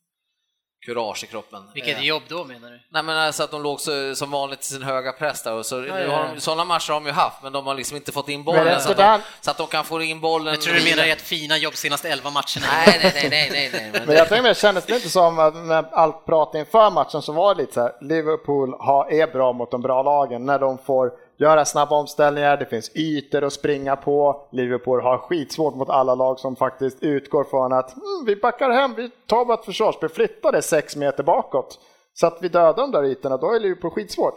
[0.86, 1.62] kurage i kroppen.
[1.74, 2.80] Vilket Eh, jobb då menar du?
[2.88, 5.66] Nej men alltså att de låg så, som vanligt i sin höga press där och
[5.66, 8.12] så, ja, har de, sådana matcher har de ju haft men de har liksom inte
[8.12, 10.54] fått in bollen så, att de, så att de kan få in bollen.
[10.54, 12.66] Jag tror du menar ert fina jobb senaste 11 matcherna.
[12.86, 13.90] Nej, nej, nej, nej, nej, nej.
[13.92, 17.22] Men Men jag tänker mig, kändes det inte som att med allt prat inför matchen
[17.22, 20.58] så var det lite så här, Liverpool har, är bra mot de bra lagen när
[20.58, 24.46] de får göra snabba omställningar, det finns ytor att springa på.
[24.52, 28.94] Liverpool har skitsvårt mot alla lag som faktiskt utgår från att mm, vi backar hem,
[28.94, 31.78] vi tar vårt försvarsspel, flyttar det sex meter bakåt.
[32.14, 34.34] Så att vi dödar de där ytorna, då är Liverpool skitsvårt.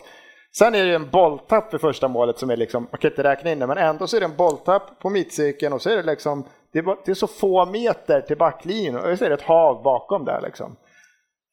[0.52, 3.24] Sen är det ju en bolltapp vid första målet som är liksom, man kan inte
[3.24, 5.96] räkna in det, men ändå så är det en bolltapp på mittcirkeln och så är
[5.96, 9.36] det liksom, det är, det är så få meter till backlinjen och så är det
[9.36, 10.76] ett hav bakom där liksom.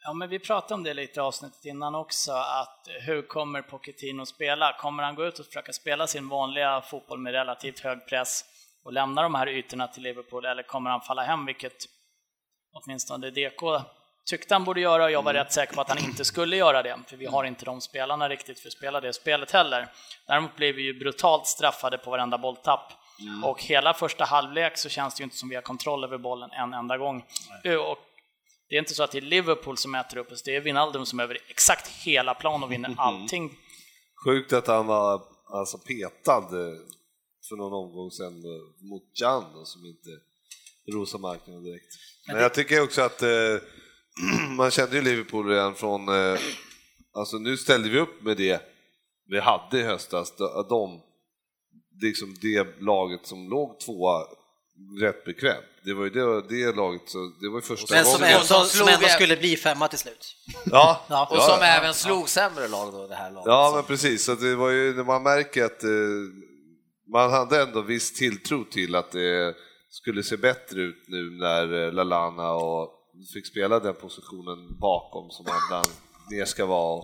[0.07, 4.27] Ja, men vi pratade om det lite i avsnittet innan också, att hur kommer Pochettino
[4.27, 4.73] spela?
[4.73, 8.45] Kommer han gå ut och försöka spela sin vanliga fotboll med relativt hög press
[8.85, 11.85] och lämna de här ytorna till Liverpool, eller kommer han falla hem, vilket
[12.73, 13.63] åtminstone DK
[14.31, 16.83] tyckte han borde göra och jag var rätt säker på att han inte skulle göra
[16.83, 19.89] det, för vi har inte de spelarna riktigt för att spela det spelet heller.
[20.27, 22.93] Däremot blev vi ju brutalt straffade på varenda bolltapp.
[23.45, 26.51] Och hela första halvlek så känns det ju inte som vi har kontroll över bollen
[26.53, 27.25] en enda gång.
[27.81, 27.99] Och
[28.69, 31.07] Det är inte så att det är Liverpool som äter upp oss, det är Wijnaldum
[31.07, 33.59] som över exakt hela plan och vinner allting.
[34.25, 36.77] Sjukt att han var alltså petad eh,
[37.49, 40.11] för någon omgång sedan eh, mot Jan som inte
[40.93, 41.93] rosar marknaden direkt.
[42.27, 43.29] Men jag tycker också att eh,
[44.57, 46.39] man kände ju Liverpool redan från, eh,
[47.13, 48.63] alltså nu ställde vi upp med det
[49.29, 50.33] vi hade i höstas,
[50.69, 51.03] de,
[52.03, 54.27] liksom det laget som låg tvåa
[55.01, 55.65] rätt bekvämt.
[55.87, 58.35] Det var ju det, det laget, så det var ju första Men som gången.
[58.35, 60.37] ändå, som ändå skulle bli femma till slut.
[60.65, 61.29] Ja, Ja.
[61.31, 63.47] Och som även slog sämre lag då, det här laget.
[63.47, 64.25] Ja, Så- men precis.
[64.25, 65.91] Så det var ju när man märker att eh,
[67.13, 69.55] man hade ändå viss tilltro till att det
[69.91, 72.91] skulle se bättre ut nu när eh, Lalana och
[73.35, 75.85] fick spela den positionen bakom som han
[76.31, 77.03] ner ska vara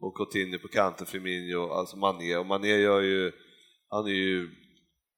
[0.00, 2.36] och Coutinho på kanten, Firmino, alltså Mané.
[2.36, 3.32] Och Mané gör ju,
[3.90, 4.50] han är ju,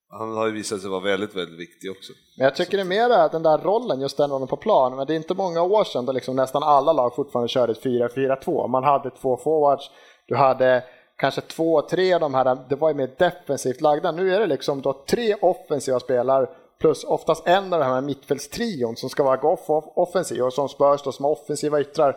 [0.09, 2.13] han har ju visat sig vara väldigt, väldigt viktig också.
[2.37, 4.97] Men jag tycker det är mera den där rollen, just den rollen på plan.
[4.97, 7.85] Men det är inte många år sedan då liksom nästan alla lag fortfarande körde ett
[7.85, 8.69] 4-4-2.
[8.69, 9.91] Man hade två forwards,
[10.27, 10.85] du hade
[11.17, 14.13] kanske två, tre av de här, det var ju mer defensivt lagda.
[14.13, 16.47] Nu är det liksom då tre offensiva spelare
[16.81, 19.61] plus oftast en av de här mittfältstrion som ska vara off
[19.97, 22.17] offensiv och som Spurs då som har offensiva yttrar.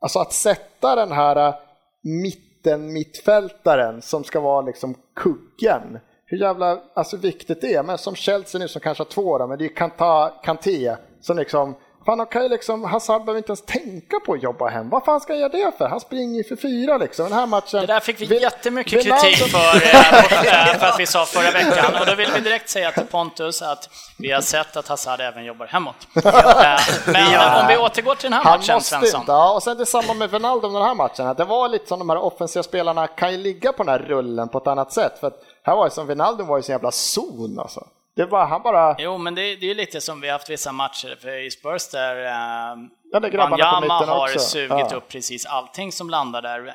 [0.00, 1.54] Alltså att sätta den här äh,
[2.02, 5.98] mitten mittfältaren som ska vara liksom kuggen.
[6.32, 7.82] Hur jävla alltså, viktigt det är.
[7.82, 11.36] Men som Chelsea nu som kanske har två då, men det är Kanta, Kanté som
[11.36, 11.74] liksom
[12.06, 14.90] Fan, de kan ju liksom, Hazard behöver inte ens tänka på att jobba hem.
[14.90, 15.88] Vad fan ska han göra det för?
[15.88, 17.24] Han springer ju för fyra liksom.
[17.24, 17.80] Den här matchen...
[17.80, 21.50] Det där fick vi Vil- jättemycket Wijnaldum- kritik för, eh, för att vi sa förra
[21.50, 22.00] veckan.
[22.00, 25.44] Och då vill vi direkt säga till Pontus att vi har sett att Hazard även
[25.44, 25.96] jobbar hemåt.
[26.24, 29.20] Eh, Men om vi återgår till den här Han matchen, måste Svensson.
[29.20, 31.98] inte, ja, och sen detsamma med Wijnaldum den här matchen, att det var lite som
[31.98, 35.18] de här offensiva spelarna kan ju ligga på den här rullen på ett annat sätt.
[35.20, 37.86] För att här var det som Wijnaldum var ju så jävla zon alltså.
[38.14, 38.96] Det var, han bara...
[38.98, 41.88] Jo, men det, det är ju lite som vi haft vissa matcher för i Spurs
[41.88, 42.78] där eh,
[43.12, 44.38] Ja, det Wanyama har också.
[44.38, 44.96] sugit Ja.
[44.96, 46.66] upp precis allting som landar där.
[46.68, 46.74] Eh,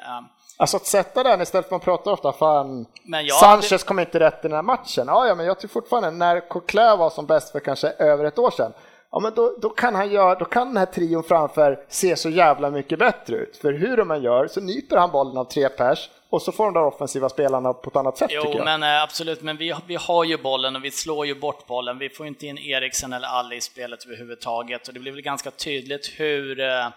[0.59, 3.99] Alltså att sätta den istället för att man pratar ofta, fan, jag Sanchez hade- kom
[3.99, 5.03] inte rätt i den här matchen.
[5.07, 8.39] Ja, ja, men jag tycker fortfarande, när Coquelin var som bäst för kanske över ett
[8.39, 8.73] år sedan,
[9.17, 12.29] ja men då, då kan han göra, då kan den här trion framför se så
[12.29, 13.57] jävla mycket bättre ut.
[13.57, 16.65] För hur de än gör så nyper han bollen av tre pers och så får
[16.65, 19.95] de där offensiva spelarna på ett annat sätt Jo, men eh, absolut, men vi, vi
[19.95, 21.97] har ju bollen och vi slår ju bort bollen.
[21.97, 25.51] Vi får inte in Eriksen eller Ali i spelet överhuvudtaget och det blir väl ganska
[25.51, 26.87] tydligt hur eh,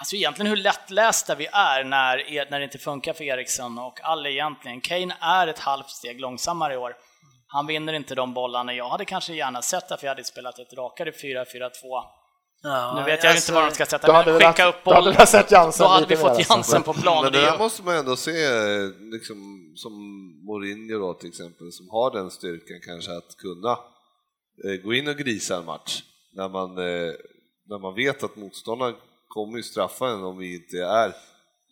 [0.00, 4.30] Alltså egentligen hur lättlästa vi är när, när det inte funkar för Eriksen och Ali
[4.30, 4.80] egentligen.
[4.80, 6.94] Kane är ett halvt steg långsammare i år.
[7.52, 8.74] Han vinner inte de bollarna.
[8.74, 11.70] Jag hade kanske gärna sett att vi hade spelat ett rakare 4-4-2.
[12.62, 14.90] Ja, Nu vet jag alltså, inte var de ska sätta, men skicka lagt- upp då
[14.90, 15.16] hade bollen.
[15.20, 16.52] vi sett Jansen Då hade vi fått alltså.
[16.52, 17.22] Jansen på plan.
[17.24, 18.32] Men det det där måste man ändå se,
[19.12, 19.36] liksom,
[19.76, 19.92] som
[20.46, 23.70] Mourinho då till exempel, som har den styrkan kanske att kunna
[24.64, 26.02] eh, gå in och grisa en match
[26.34, 27.12] när man, eh,
[27.68, 28.94] när man vet att motståndaren
[29.28, 31.12] kommer ju straffa en om vi inte är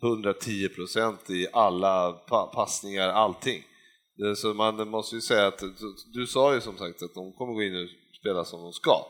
[0.03, 3.63] 110 procent i alla pa passningar, allting.
[4.21, 5.75] Det- Så man måste ju säga att, du,
[6.15, 7.89] du sa ju som sagt att de kommer gå in och
[8.21, 9.07] spela som de ska.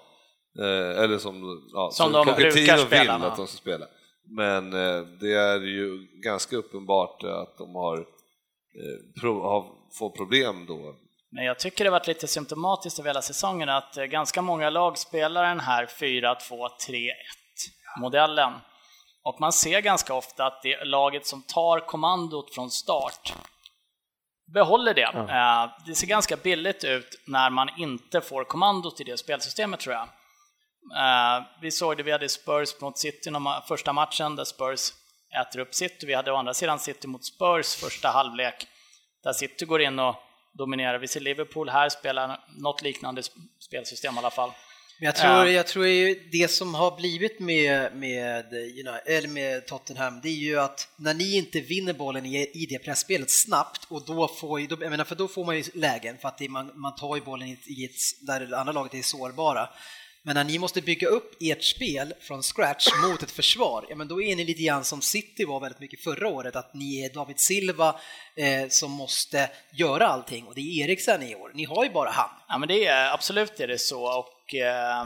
[0.59, 3.35] Eh, eller som, ja, Som de Pochettino brukar vill spela, att va?
[3.37, 3.87] de ska spela.
[4.37, 8.05] Men eh, det är ju ganska uppenbart att de har, eh,
[9.99, 10.95] får problem då.
[11.33, 14.71] Men jag tycker det har varit lite symptomatiskt över hela säsongen att eh, ganska många
[14.71, 18.53] lag spelar den här 4-2-3-1-modellen.
[19.23, 23.35] Och man ser ganska ofta att det är laget som tar kommandot från start
[24.55, 25.03] behåller det.
[25.29, 29.95] Eh, Det ser ganska billigt ut när man inte får kommandot i det spelsystemet tror
[29.95, 30.03] jag.
[30.97, 33.31] Eh, Vi såg det, vi hade Spurs mot City
[33.69, 34.93] första matchen där Spurs
[35.41, 36.07] äter upp City.
[36.07, 38.67] Vi hade å andra sidan City mot Spurs första halvlek
[39.25, 40.15] där City går in och
[40.59, 40.99] dominerar.
[40.99, 43.31] Vi ser Liverpool här spela något liknande sp-
[43.69, 44.51] spelsystem i alla fall.
[45.01, 45.49] Men jag tror, Ja.
[45.49, 48.45] jag tror ju det som har blivit med, med,
[49.07, 53.31] eller med Tottenham, det är ju att när ni inte vinner bollen i, det pressspelet
[53.31, 56.71] snabbt, och då får, jag menar, för då får man ju lägen, för att man,
[56.75, 59.69] man tar ju bollen i ett, där det andra laget är sårbara.
[60.23, 64.09] Men när ni måste bygga upp ert spel från scratch mot ett försvar, ja men
[64.09, 67.15] då är ni lite grann som City var väldigt mycket förra året, att ni är
[67.15, 68.01] David Silva
[68.37, 71.51] eh, som måste göra allting och det är Eriksen i år.
[71.55, 72.31] Ni har ju bara han.
[72.49, 75.05] Ja, men det är absolut är det så och eh,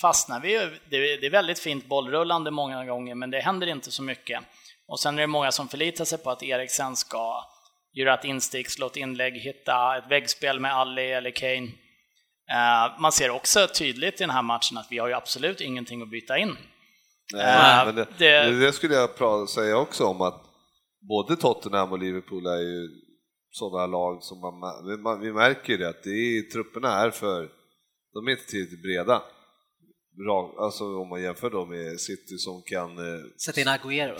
[0.00, 0.52] fastnar vi
[0.90, 4.42] det, det är väldigt fint bollrullande många gånger men det händer inte så mycket.
[4.88, 7.44] Och sen är det många som förlitar sig på att Eriksen ska
[7.92, 11.68] göra ett instick, slå ett inlägg, hitta ett väggspel med Ali eller Kane.
[12.50, 16.02] Eh, man ser också tydligt i den här matchen att vi har ju absolut ingenting
[16.02, 16.56] att byta in.
[17.32, 18.72] Nej, Eh, men det, det- det...
[18.72, 20.42] skulle jag säga också om att
[21.08, 22.88] både Tottenham och Liverpool är ju
[23.50, 27.48] sådana lag som man, vi- märker det att det är, trupperna är för,
[28.14, 29.22] de är inte tillräckligt breda.
[30.16, 32.98] Bra, alltså om man jämför dem med City som kan...
[32.98, 33.20] Eh...
[33.36, 34.18] Sätta in Agüero.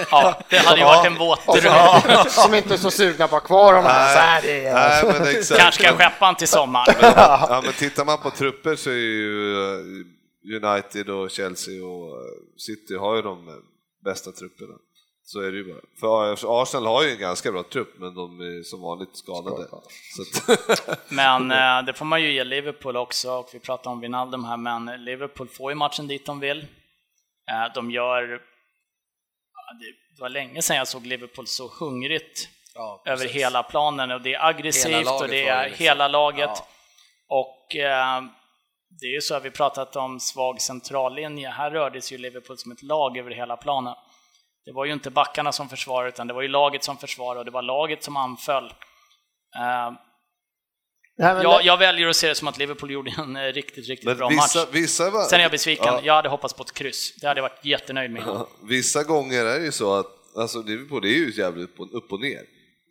[0.10, 2.24] ja, det hade ju varit en våt dröm.
[2.28, 4.42] som inte är så sugna på att kvar dem här.
[4.42, 5.60] Nej, nej, men exakt.
[5.60, 6.94] Kanske kan skeppa han till sommaren.
[7.00, 12.32] ja, men tittar man på trupper så är ju eh, United och Chelsea och eh,
[12.56, 13.62] City har ju de
[14.04, 14.74] bästa trupperna.
[15.28, 16.36] Så är det ju bara.
[16.36, 19.66] För Arsenal har ju en ganska bra trupp, men de är som vanligt skadade.
[21.08, 24.56] men eh, det får man ju ge Liverpool också, och vi pratar om Wijnaldum här,
[24.56, 26.58] men Liverpool får ju matchen dit de vill.
[27.50, 28.22] Eh, de gör...
[30.16, 34.34] Det var länge sedan jag såg Liverpool så hungrigt ja, över hela planen, och det
[34.34, 35.84] är aggressivt och det är liksom.
[35.84, 36.50] hela laget.
[36.54, 36.66] Ja.
[37.28, 38.22] Och eh,
[39.00, 42.72] det är ju så att vi pratat om svag centrallinje, här rördes ju Liverpool som
[42.72, 43.94] ett lag över hela planen.
[44.68, 47.44] Det var ju inte backarna som försvarade, utan det var ju laget som försvarade och
[47.44, 48.64] det var laget som anföll.
[48.64, 49.98] Uh,
[51.18, 54.18] Nej, jag, jag, väljer att se det som att Liverpool gjorde en eh, riktigt, riktigt
[54.18, 54.68] bra vissa, match.
[54.72, 55.24] Vissa var...
[55.24, 55.86] Sen är jag besviken.
[55.86, 56.00] Ja.
[56.04, 57.14] Jag hade hoppats på ett kryss.
[57.20, 58.44] Det hade jag varit jättenöjd med.
[58.62, 60.06] vissa gånger är det ju så att
[60.36, 62.42] alltså, Liverpool är ju jävligt upp och ner.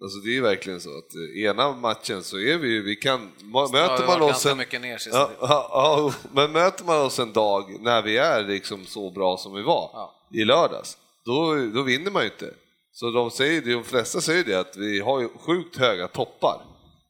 [0.01, 3.31] Alltså det är verkligen så att eh, ena matchen så är vi ju, vi kan,
[3.71, 4.65] möter man oss en...
[5.11, 9.37] Ja, ja, ja, men möter man oss en dag när vi är liksom så bra
[9.37, 10.29] som vi var ja.
[10.33, 10.97] i lördags,
[11.27, 12.53] då, då vinner man ju inte.
[12.91, 16.61] Så de, säger, de flesta säger det att vi har ju sjukt höga toppar,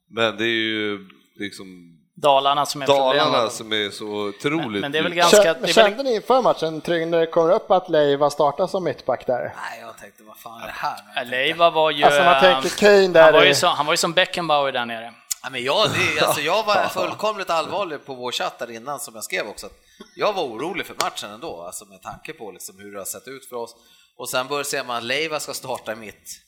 [0.09, 4.81] men det är ju liksom Dalarna som är Dalarna som är så otroligt...
[4.81, 5.43] Men, det är väl ganska...
[5.43, 9.43] Kände, kände ni inför matchen, när det kommer upp att Leiva startar som mittback där?
[9.43, 11.25] Nej, jag tänkte vad fan är det här?
[11.25, 12.03] Leiva var ju...
[12.03, 13.23] Alltså man tänker Kane där...
[13.23, 15.13] Han var ju, som, han var ju som Beckenbauer där nere.
[15.43, 19.15] Ja, men jag, det, alltså jag var fullkomligt allvarlig på vår chatt där innan som
[19.15, 19.69] jag skrev också.
[20.15, 23.27] jag var orolig för matchen ändå, alltså med tanke på liksom hur det har sett
[23.27, 23.75] ut för oss.
[24.17, 26.41] Och sen börjar se man Leiva ska starta i mitt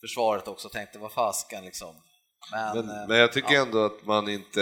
[0.00, 1.94] försvaret också, tänkte vad faskan liksom.
[2.52, 3.62] Men, men, men, jag tycker ja.
[3.62, 4.60] ändå att man inte,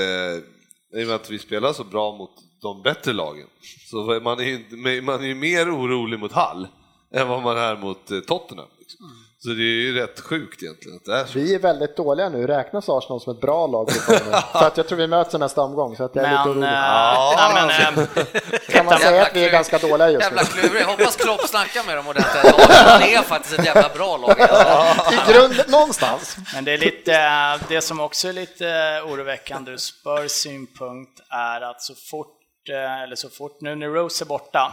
[0.95, 2.31] i och med att vi spelar så bra mot
[2.63, 3.49] de bättre lagen,
[3.91, 6.69] så man är ju man är mer orolig mot Hall
[7.15, 8.69] än vad man är mot eh, Tottenham.
[8.79, 9.07] Liksom.
[9.07, 9.32] Mm.
[9.45, 10.97] Så det är ju rätt sjukt egentligen.
[10.97, 11.39] Att det är så.
[11.39, 13.91] Vi är väldigt dåliga nu, räknas Arsenal som ett bra lag?
[13.93, 14.15] för
[14.67, 16.69] att jag tror vi möts i nästa omgång, så att jag är men, lite orolig.
[16.69, 18.07] Äh, ja, men, äh,
[18.69, 20.49] kan man säga att vi är ganska dåliga just jävla nu?
[20.57, 22.45] Jävla klurig, hoppas Klopp snackar med dem ordentligt.
[22.45, 24.31] Arsenal är faktiskt ett jävla bra lag.
[25.13, 26.37] I grunden, någonstans.
[26.55, 31.61] Men det är lite, eh, det som också är lite oroväckande ur Spurs synpunkt är
[31.61, 32.39] att så fort,
[33.05, 34.73] eller så fort nu när Rose är borta,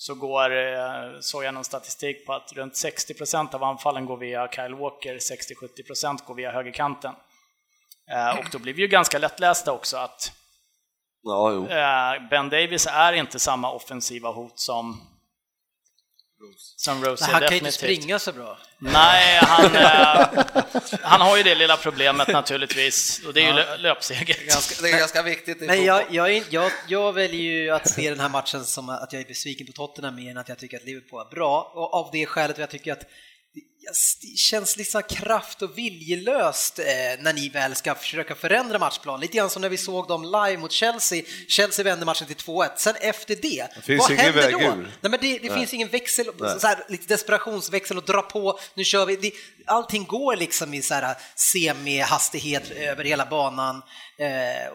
[0.00, 4.48] så går, eh, såg jag någon statistik på att runt 60% av anfallen går via
[4.48, 7.14] Kyle Walker, 60-70% går via högerkanten.
[8.10, 10.32] Eh, och då blir vi ju ganska lättlästa också att
[11.22, 15.00] ja, eh, Ben Davis är inte samma offensiva hot som
[16.76, 18.58] som Rose Han kan ju inte springa så bra.
[18.78, 20.44] Nej, han, eh,
[21.02, 23.76] han har ju det lilla problemet naturligtvis, och det är ju ja.
[23.76, 24.36] löpseger.
[24.38, 25.60] Det är ganska, det är ganska viktigt.
[25.60, 29.22] Men jag, jag, jag, jag, väljer ju att se den här matchen som att jag
[29.22, 32.08] är besviken på Tottenham mer än att jag tycker att Liverpool är bra, och av
[32.12, 33.04] det skälet jag tycker att
[34.22, 36.84] det känns liksom kraft och viljelöst eh,
[37.18, 39.20] när ni väl ska försöka förändra matchplanen.
[39.20, 41.22] Lite grann som när vi såg dem live mot Chelsea.
[41.48, 42.70] Chelsea vände matchen till 2-1.
[42.76, 44.58] Sen efter det, det vad händer då?
[44.58, 46.26] Nej, men det, det finns ingen växel,
[46.58, 49.16] så här, lite desperationsväxel och dra på, nu kör vi.
[49.16, 49.32] Det,
[49.66, 53.82] allting går liksom i så här semi-hastighet över hela banan.
[54.18, 54.72] Eh,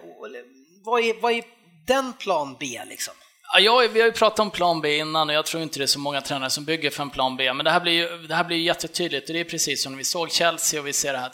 [0.83, 1.43] vad, är, vad är
[1.87, 3.13] den plan B liksom?
[3.53, 5.87] Ja, vi har ju pratat om plan B innan och jag tror inte det är
[5.87, 8.35] så många tränare som bygger för en plan B, men det här blir ju, det
[8.35, 11.13] här blir jättetydligt och det är precis som när vi såg Chelsea och vi ser
[11.13, 11.31] det här.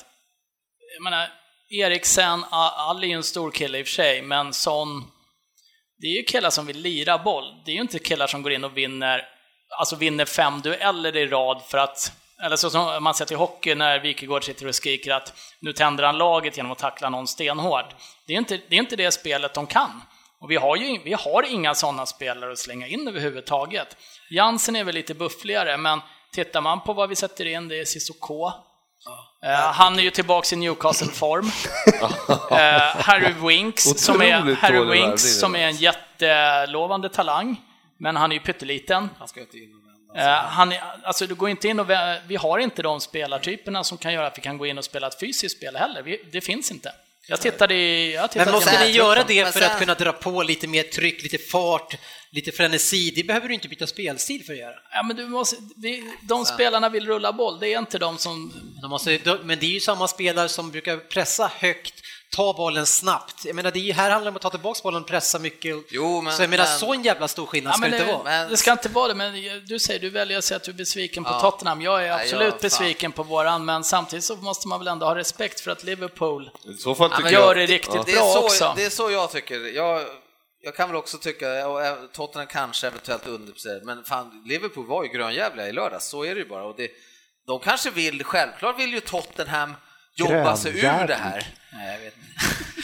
[0.98, 1.30] Jag menar,
[1.70, 5.04] Eriksen, Ali är ju en stor kille i och för sig, men Son,
[5.98, 7.46] det är ju killar som vill lira boll.
[7.66, 9.28] Det är ju inte killar som går in och vinner,
[9.80, 12.12] alltså vinner fem dueller i rad för att
[12.44, 16.04] eller så som man sett i hockey när Wikegård sitter och skriker att nu tänder
[16.04, 17.96] han laget genom att tackla någon stenhårt.
[18.28, 20.02] Det är inte det, är inte det spelet de kan.
[20.42, 23.98] Och vi har ju vi har inga sådana spelare att slänga in överhuvudtaget.
[24.30, 26.00] Jansen är väl lite buffligare, men
[26.32, 28.52] tittar man på vad vi sätter in, det är Cissoko.
[29.06, 29.50] Ja.
[29.50, 31.46] Uh, han är ju tillbaks i Newcastle-form.
[31.46, 37.62] uh, Harry Winks, som är, Harry Winks som är en jättelovande talang,
[37.98, 39.10] men han är ju pytteliten.
[39.20, 39.70] Han ska inte in
[40.16, 41.88] uh, han är, alltså, du går inte in och,
[42.28, 45.08] vi har inte de spelartyperna som kan göra att vi kan gå in och spela
[45.08, 46.02] ett fysiskt spel heller.
[46.02, 46.92] Vi, det finns inte.
[47.28, 48.14] Jag tittade i...
[48.14, 51.24] Jag tittade men måste ni göra det för att kunna dra på lite mer tryck,
[51.24, 51.96] lite fart,
[52.32, 53.12] lite frenesi?
[53.16, 54.76] Det behöver du inte byta spelstil för att göra.
[54.92, 58.54] Ja, men du måste, det, de spelarna vill rulla boll, det är inte de som...
[58.82, 61.94] De måste, men det är ju samma spelare som brukar pressa högt,
[62.32, 63.46] ta bollen snabbt.
[63.46, 65.76] Jag menar, det är, här handlar det om att ta tillbaka bollen, pressa mycket.
[65.90, 66.80] Jo, men, så jag menar, men...
[66.80, 68.24] så en jävla stor skillnad ja, ska det inte vara.
[68.24, 68.50] Men...
[68.50, 69.34] Det ska inte vara det, men
[69.66, 71.40] du säger, du väljer att säga att du är besviken på ja.
[71.40, 71.82] Tottenham.
[71.82, 75.16] Jag är absolut ja, besviken på våran, men samtidigt så måste man väl ändå ha
[75.16, 78.04] respekt för att Liverpool så fall gör det riktigt ja.
[78.04, 78.74] bra det också.
[78.76, 79.76] Det är så jag tycker.
[79.76, 80.02] Jag,
[80.62, 81.82] jag kan väl också tycka, och
[82.14, 86.42] Tottenham kanske eventuellt underpresterar, men fan, Liverpool var ju grönjävliga i lördags, så är det
[86.42, 86.64] ju bara.
[86.64, 86.92] Och det,
[87.48, 89.74] de kanske vill, självklart vill ju Tottenham
[90.16, 91.48] jobba sig ur det här.
[91.74, 92.28] Nej, jag vet inte.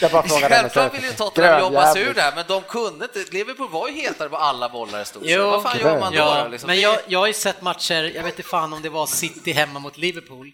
[0.00, 3.32] Jag bara Självklart vill ju Tottenham jobba sig ur det här, men de kunde inte.
[3.32, 5.38] Liverpool var ju hetare på alla bollar i stort sett.
[5.38, 6.18] Vad fan gör man då?
[6.18, 6.66] Ja, liksom?
[6.66, 9.52] Men jag, jag har ju sett matcher, jag vet inte fan om det var City
[9.52, 10.52] hemma mot Liverpool,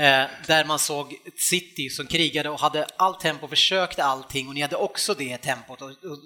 [0.00, 4.60] Eh, där man såg City som krigade och hade allt tempo, försökte allting och ni
[4.60, 5.78] hade också det tempot.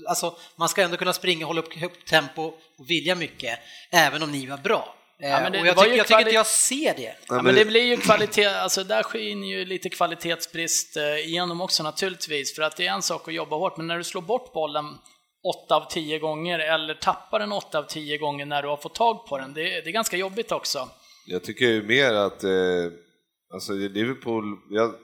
[0.08, 3.58] Alltså, man ska ändå kunna springa, hålla upp högt tempo och vilja mycket,
[3.90, 4.94] även om ni var bra.
[5.24, 7.14] Eh, ja, det, och jag, tycker, jag tycker inte jag ser det.
[7.28, 11.82] Ja, men det blir ju kvalitet, alltså där skiner ju lite kvalitetsbrist eh, igenom också
[11.82, 14.52] naturligtvis, för att det är en sak att jobba hårt, men när du slår bort
[14.52, 14.84] bollen
[15.64, 18.94] 8 av 10 gånger eller tappar den 8 av 10 gånger när du har fått
[18.94, 20.88] tag på den, det, det är ganska jobbigt också.
[21.26, 22.50] Jag tycker ju mer att eh
[23.54, 24.94] Alltså Liverpool, jag,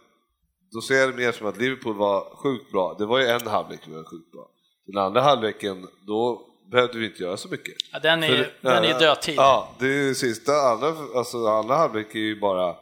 [0.73, 2.97] då ser jag det mer som att Liverpool var sjukt bra.
[2.99, 4.51] Det var ju en halvlek som var sjukt bra.
[4.87, 7.75] Den andra halvleken, då behövde vi inte göra så mycket.
[7.93, 9.35] Ja, den är, För, den är dödtid.
[9.37, 12.75] Ja, det är sista, andra, alltså andra halvlek är ju bara,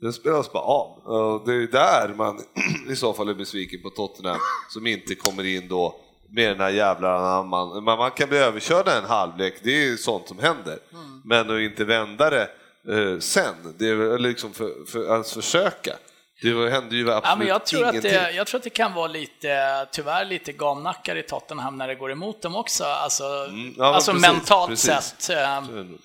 [0.00, 0.86] den spelas bara av.
[1.04, 2.40] Och det är där man
[2.90, 4.38] i så fall är besviken på Tottenham
[4.70, 9.04] som inte kommer in då med den här jävla man, man kan bli överkörd en
[9.04, 10.78] halvlek, det är sånt som händer.
[10.92, 11.20] Mm.
[11.24, 12.48] Men att inte vända det
[12.88, 13.54] eh, sen.
[13.78, 15.96] Det är liksom för, för att försöka.
[16.42, 18.14] Det händer ju absolut ja, men jag tror ingenting.
[18.16, 21.88] Att det, jag tror att det kan vara lite, tyvärr lite gamnackar i Tottenham när
[21.88, 25.14] det går emot dem också, alltså, mm, ja, alltså precis, mentalt precis.
[25.18, 25.36] sett.
[25.36, 25.98] Ehm,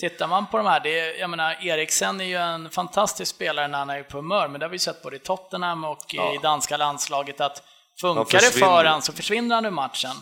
[0.00, 3.68] tittar man på de här, det är, jag menar Eriksen är ju en fantastisk spelare
[3.68, 6.34] när han är på humör, men det har vi sett både i Tottenham och ja.
[6.34, 7.62] i danska landslaget att
[8.00, 10.16] funkar det för honom så försvinner han ur matchen.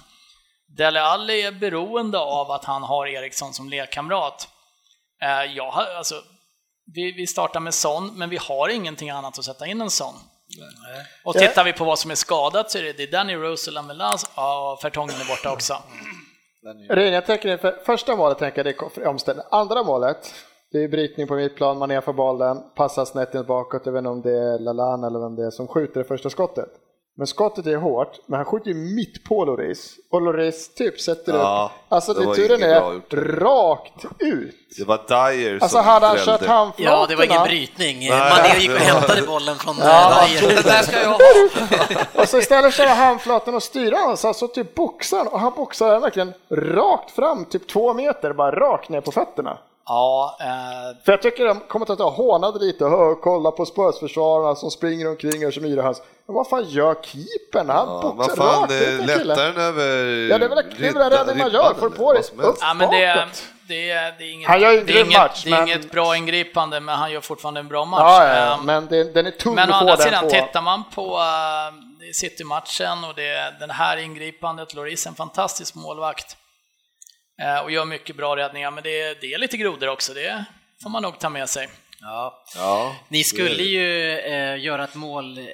[0.77, 4.49] Dele Alli är beroende av att han har Eriksson som lekkamrat.
[5.23, 6.15] Eh, jag alltså,
[6.95, 10.15] vi, vi startar med sån, men vi har ingenting annat att sätta in en sån.
[10.59, 11.07] Nej.
[11.25, 13.71] Och tittar vi på vad som är skadat så är det, det är Danny Rose
[13.71, 15.75] och Lamelas, ja, Fertongen är borta också.
[16.89, 19.45] Ren, jag tänker för första målet tänker jag det är omställning.
[19.51, 20.35] Andra målet,
[20.73, 24.11] det är brytning på mittplan, man är för bollen, passar snett bakåt, jag vet inte
[24.11, 26.69] om det är Lalan eller vem det är som skjuter det första skottet.
[27.17, 29.95] Men skottet är hårt, men han skjuter ju mitt på Loris.
[30.11, 32.81] Och Loris typ sätter ja, upp, alltså det turen är
[33.41, 34.55] rakt ut.
[34.79, 36.91] Det var Dyer Alltså hade han kört handflatorna.
[36.91, 38.09] Ja, det var ingen brytning.
[38.09, 40.49] Mané gick och hämtade bollen från ja, Dyer.
[40.49, 41.19] Det där ska jag ha.
[42.23, 46.01] och så istället kör handflatorna och styr han, så alltså typ boxar och han boxar
[46.01, 49.59] verkligen rakt fram, typ två meter, bara rakt ner på fötterna.
[49.91, 51.05] Ja, eh...
[51.05, 55.47] För jag tycker de kommer att hånade lite och kolla på Spurs-försvararna som springer omkring
[55.47, 56.03] och som Myrahans.
[56.27, 57.69] Men vad fan gör keepern?
[57.69, 60.07] Han ja, boxar fan, rakt ut lättare än över...
[60.31, 63.05] Ja, det är väl det, det man gör, får på det upp ja, men det,
[63.05, 63.29] är,
[63.69, 65.69] det, är, det är inget, han gör det är inget, match, det är men...
[65.69, 68.01] inget bra ingripande, men han gör fortfarande en bra match.
[68.01, 70.31] Ja, ja um, men det, den är tung Men å andra sidan, på.
[70.31, 76.37] tittar man på uh, City-matchen och det, den här ingripandet, Loris en fantastisk målvakt.
[77.41, 80.45] Eh, och gör mycket bra räddningar, men det är, det är lite grodor också, det
[80.83, 81.69] får man nog ta med sig.
[82.01, 82.45] Ja.
[82.55, 85.45] ja Ni skulle ju eh, göra ett mål eh,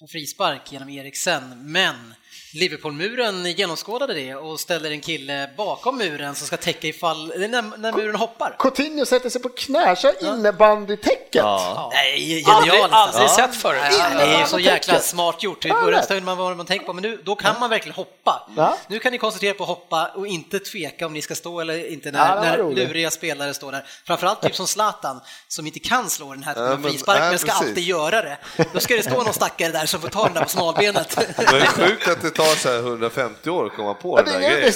[0.00, 2.14] på frispark genom Eriksen, men
[2.54, 7.92] Liverpoolmuren genomskådade det och ställer en kille bakom muren som ska täcka ifall, när, när
[7.92, 8.56] muren hoppar.
[8.58, 11.26] Coutinho sätter sig på knä, kör innebandytäcket.
[11.30, 11.90] Ja.
[11.94, 12.48] Nej, genialiskt.
[12.48, 13.28] Aldrig, aldrig ja.
[13.28, 13.80] sett förut.
[14.16, 15.64] det är så jäkla smart gjort.
[15.64, 18.48] I början stod man vad man tänker på, men nu, då kan man verkligen hoppa.
[18.56, 18.76] Ja.
[18.88, 21.92] Nu kan ni koncentrera på att hoppa och inte tveka om ni ska stå eller
[21.92, 23.84] inte när, när luriga spelare står där.
[24.06, 27.52] Framförallt typ som Zlatan, som inte kan slå den här ja, frispark, men, men ska
[27.52, 28.38] alltid göra det.
[28.72, 31.16] Då ska det stå någon stackare där som får ta den där på smalbenet.
[31.36, 34.40] Det är sjukt att det tar tar så 150 år att komma på ja, den
[34.40, 34.72] där grejen.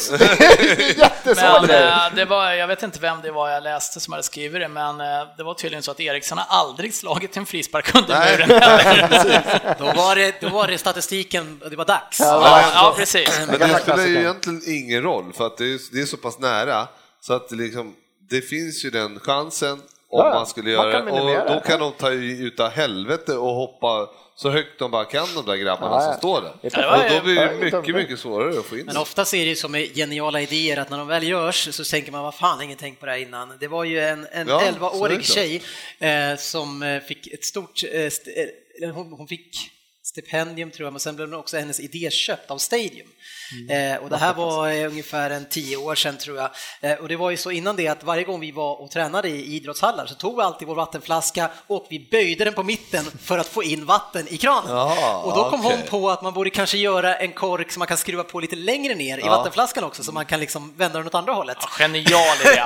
[1.67, 4.61] men, äh, det var, jag vet inte vem det var jag läste som hade skrivit
[4.61, 8.19] det, men äh, det var tydligen så att Eriksson har aldrig slagit en frispark under
[8.19, 8.47] Nej.
[8.47, 9.79] muren.
[9.79, 12.21] då, var det, då var det statistiken, det var dags.
[12.21, 13.41] Ja, ja, ja precis.
[13.49, 16.39] Men det spelar ju egentligen ingen roll, för att det är, det är så pass
[16.39, 16.89] nära,
[17.21, 17.95] så att liksom,
[18.31, 22.11] det finns ju den chansen om man skulle göra det, och då kan de ta
[22.11, 26.15] ut av helvete och hoppa så högt de bara kan de där grabbarna ja, som
[26.15, 26.53] står där.
[26.63, 28.87] Och då blir det mycket, mycket svårare att få in.
[28.87, 32.13] Men ofta är det som med geniala idéer att när de väl görs så tänker
[32.13, 33.53] man vad fan, ingen tänkt på det här innan.
[33.61, 35.63] Det var ju en, en ja, 11-årig tjej
[35.99, 39.57] eh, som eh, fick ett stort, eh, eh, hon, hon fick
[40.03, 43.09] stipendium tror jag, men sen blev också hennes idé köpt av Stadium.
[43.53, 43.95] Mm.
[43.95, 46.51] Eh, och det här var eh, ungefär en tio år sedan tror jag.
[46.81, 49.29] Eh, och det var ju så innan det att varje gång vi var och tränade
[49.29, 53.39] i idrottshallar så tog vi alltid vår vattenflaska och vi böjde den på mitten för
[53.39, 54.71] att få in vatten i kranen.
[54.71, 55.77] Ja, och då kom okay.
[55.77, 58.57] hon på att man borde kanske göra en kork som man kan skruva på lite
[58.57, 61.57] längre ner i vattenflaskan också så man kan liksom vända den åt andra hållet.
[61.61, 62.63] Ja, genial idé!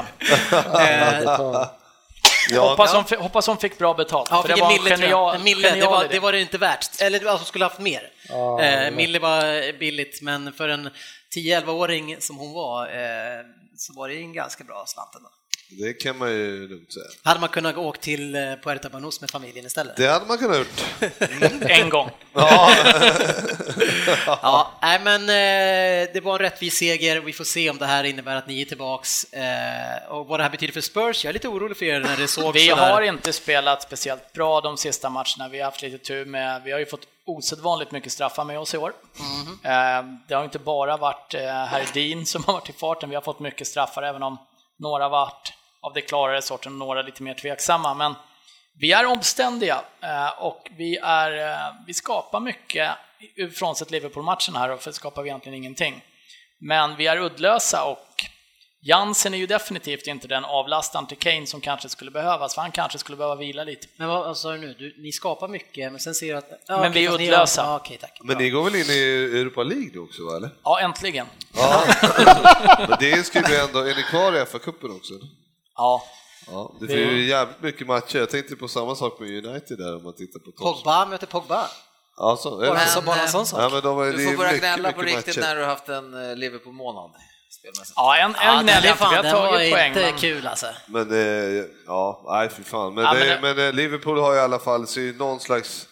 [2.50, 3.04] Ja, hoppas, ja.
[3.10, 4.28] Hon, hoppas hon fick bra betalt.
[4.30, 6.58] Ja, för det var en mille, genial, en mille det, var, det var det inte
[6.58, 7.00] värt.
[7.00, 8.10] Eller alltså skulle haft mer.
[8.28, 10.90] Ja, eh, mille var billigt, men för en
[11.36, 13.40] 10-11-åring som hon var eh,
[13.76, 15.28] så var det en ganska bra slant ändå.
[15.78, 17.04] Det kan man ju lugnt säga.
[17.22, 19.96] Hade man kunnat gå till eh, Puerto Banús med familjen istället?
[19.96, 20.82] Det hade man kunnat gjort.
[21.62, 22.10] en gång.
[22.36, 22.74] Ja.
[24.26, 27.20] ja, nej men eh, det var en rättvis seger.
[27.20, 30.42] Vi får se om det här innebär att ni är tillbaks eh, och vad det
[30.42, 31.24] här betyder för Spurs.
[31.24, 34.60] Jag är lite orolig för er när det såg Vi har inte spelat speciellt bra
[34.60, 35.48] de sista matcherna.
[35.50, 38.74] Vi har haft lite tur med, vi har ju fått osedvanligt mycket straffar med oss
[38.74, 38.92] i år.
[39.64, 40.18] Mm.
[40.28, 41.34] Det har inte bara varit
[41.68, 44.38] Herdin som har varit i farten, vi har fått mycket straffar även om
[44.84, 47.94] några vart av det klarare sorten, och några lite mer tveksamma.
[47.94, 48.14] Men
[48.80, 52.90] vi är omständiga eh, och vi, är, eh, vi skapar mycket,
[53.54, 56.04] frånsett Liverpool-matchen här, för skapar vi egentligen ingenting.
[56.58, 58.13] Men vi är uddlösa och
[58.86, 62.72] Jansen är ju definitivt inte den avlastaren till Kane som kanske skulle behövas, för han
[62.72, 63.86] kanske skulle behöva vila lite.
[63.96, 64.74] Men vad sa du nu?
[64.78, 66.50] Du, ni skapar mycket, men sen ser du att...
[66.66, 67.62] Ja, men vi är uddlösa.
[67.62, 68.20] Ja, okay, tack.
[68.22, 70.50] Men ni går väl in i Europa League då också, va, eller?
[70.64, 71.26] Ja, äntligen.
[71.56, 71.84] Ja.
[72.88, 73.78] men det skulle ju ändå...
[73.78, 75.14] Är ni kvar i FA-cupen också?
[75.76, 76.04] Ja.
[76.46, 78.18] Ja, det finns ju jävligt mycket matcher.
[78.18, 80.82] Jag tänkte på samma sak med United där om man tittar på Tots.
[80.82, 81.66] Pogba möter Pogba.
[82.16, 83.02] Ja, så, är det så?
[83.02, 83.60] bara en sån sak.
[83.60, 85.40] Ja, men de, du får börja gnälla på riktigt matcher.
[85.40, 86.36] när du har haft en eh,
[87.96, 89.88] Ja, en, en ja, gnäll jag vi har tagit poäng.
[89.88, 90.18] inte men...
[90.18, 90.66] kul alltså.
[90.86, 92.94] Men eh, ja, nej fy fan.
[92.94, 93.62] Men, ja, det, men, det...
[93.62, 95.88] men, Liverpool har i alla fall så någon slags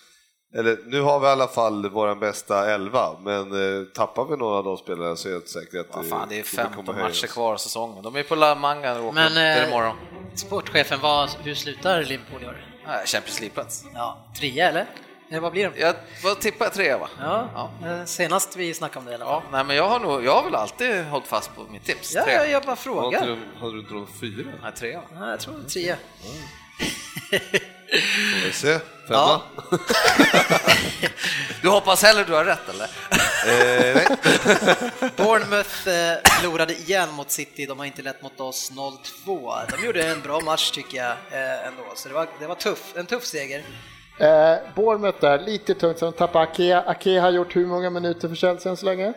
[0.55, 4.57] eller nu har vi i alla fall vår bästa elva, men eh, tappar vi några
[4.59, 7.27] av de spelarna så är jag inte säker att ja, fan, det är 15 matcher
[7.27, 8.03] kvar av säsongen.
[8.03, 9.97] De är på La Manga och åker men, eh, imorgon.
[10.35, 12.65] Sportchefen, vad, hur slutar Liverpool i år?
[13.07, 13.85] Champions League-plats.
[13.95, 14.87] Ja, trea eller?
[15.33, 15.81] Eller vad blir de?
[15.81, 17.09] Jag vad tippar trea va?
[17.21, 19.27] Ja, ja, eh, senast vi snackade om det fall.
[19.29, 22.15] Ja, nej, men jag har, nog, jag har väl alltid hållit fast på mitt tips.
[22.15, 23.21] Ja, jag, jag bara frågar.
[23.21, 24.53] Hade du, hade du inte de fyra?
[24.63, 25.01] Nej, trea.
[25.19, 25.97] Nej, jag tror trea.
[26.25, 26.49] Mm.
[28.33, 28.79] Får vi se.
[28.79, 28.81] Femma.
[29.09, 29.43] Ja.
[31.63, 32.85] du hoppas heller du har rätt eller?
[33.47, 34.07] Eh, nej.
[35.17, 39.61] Bournemouth eh, förlorade igen mot City, de har inte lätt mot oss 0-2.
[39.77, 42.93] De gjorde en bra match tycker jag eh, ändå, så det var, det var tuff,
[42.97, 43.65] en tuff seger.
[44.19, 46.79] Eh, Bournemouth där, lite tungt, så de tappar Ake.
[46.79, 49.13] Ake har gjort hur många minuter för Chelsea än så länge?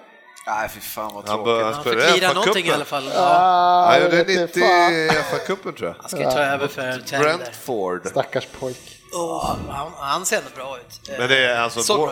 [0.47, 1.63] Nej, fy fan vad tråkigt.
[1.63, 3.03] Han, han fick lira någonting i alla fall.
[3.05, 5.95] Ja, ah, han gjorde 90 i FA-cupen tror jag.
[5.99, 8.07] Han ska ta över för Brentford.
[8.07, 9.01] Stackars pojk.
[9.13, 11.17] Oh, han, han ser ändå bra ut.
[11.19, 12.09] Men det är alltså,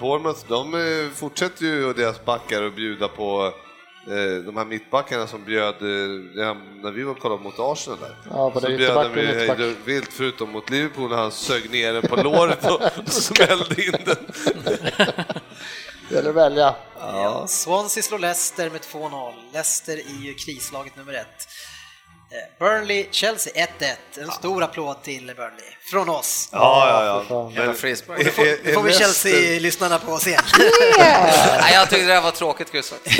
[0.00, 3.52] Bournemouth, de eh, fortsätter ju deras backar att bjuda på
[4.44, 8.52] de här mittbackarna som bjöd, eh, när vi var och kollade mot Arsenal där, ja,
[8.60, 12.70] så bjöd vi hej vilt förutom mot Liverpool när han sög ner den på låret
[12.70, 12.80] och
[13.12, 14.16] smällde in den.
[16.08, 16.74] Det gäller att välja.
[16.98, 19.32] Ja, Swansea slår Leicester med 2-0.
[19.52, 21.48] Leicester är ju krislaget nummer ett.
[22.36, 23.96] Eh, Burnley, Chelsea 1-1.
[24.20, 25.64] En stor applåd till Burnley.
[25.90, 26.48] Från oss.
[26.52, 27.50] Ja, ja, ja.
[27.54, 30.42] Men, nu får, får vi Chelsea-lyssnarna på oss igen.
[30.98, 31.60] Yeah.
[31.60, 33.06] Nej, jag tyckte det här var tråkigt krysset.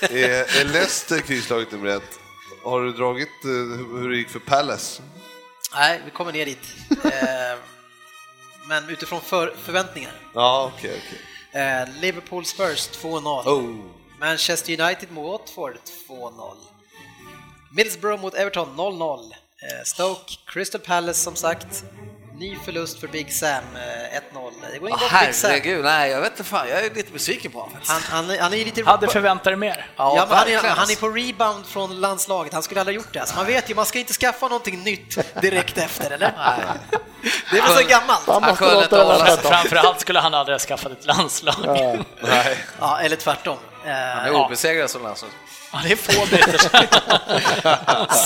[0.00, 2.18] är, är Leicester krislaget nummer ett?
[2.64, 5.02] Har du dragit uh, hur det gick för Palace?
[5.74, 6.58] Nej, vi kommer ner dit.
[7.04, 7.58] Eh,
[8.68, 10.12] men utifrån för, förväntningar.
[10.34, 11.20] Ja, okej, okay, okej.
[11.50, 11.62] Okay.
[11.62, 13.48] Eh, Liverpool Spurs 2-0.
[13.48, 13.76] Oh.
[14.20, 15.76] Manchester United mot Watford
[16.08, 16.56] 2-0.
[17.70, 19.32] Middlesbrough mot Everton 0-0.
[19.62, 21.84] Eh, Stoke, Crystal Palace som sagt.
[22.38, 23.82] Ny förlust för Big Sam, 1-0.
[24.36, 25.50] Eh, det går inte oh, Big Sam.
[25.50, 27.78] Herregud, nej jag vet inte fan, jag är lite besviken på honom.
[27.86, 28.84] Han, han, han är lite...
[28.84, 29.86] Hade förväntat dig mer.
[29.96, 33.12] Ja, ja han, är, han är på rebound från landslaget, han skulle aldrig ha gjort
[33.12, 33.20] det.
[33.20, 36.34] Alltså, man vet ju, man ska inte skaffa någonting nytt direkt efter, eller?
[36.36, 37.00] Nej.
[37.50, 38.26] Det är väl så gammalt.
[38.26, 41.54] Han, han kunde inte hålla Framförallt skulle han aldrig ha skaffat ett landslag.
[41.64, 42.58] Ja, nej.
[42.80, 43.58] ja eller tvärtom.
[43.84, 45.30] Han är obesegrad som landslag.
[45.72, 46.58] Ja, det är få byten.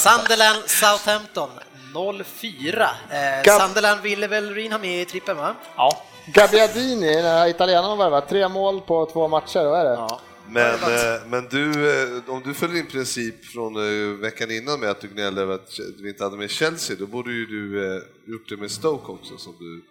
[0.02, 1.50] Sunderland, Southampton
[1.94, 2.88] 0-4.
[3.10, 5.54] Eh, Sunderland ville väl Rin ha med i trippen, va?
[5.76, 6.02] Ja.
[6.26, 7.10] Gabbiadini,
[7.50, 9.90] italienaren har värvat, tre mål på två matcher, vad är det?
[9.90, 10.20] Ja.
[10.48, 14.90] Men, eh, men du, eh, om du följer din princip från eh, veckan innan med
[14.90, 18.48] att du gnällde över att vi inte hade med Chelsea, då borde ju du gjort
[18.48, 19.82] det med Stoke också som du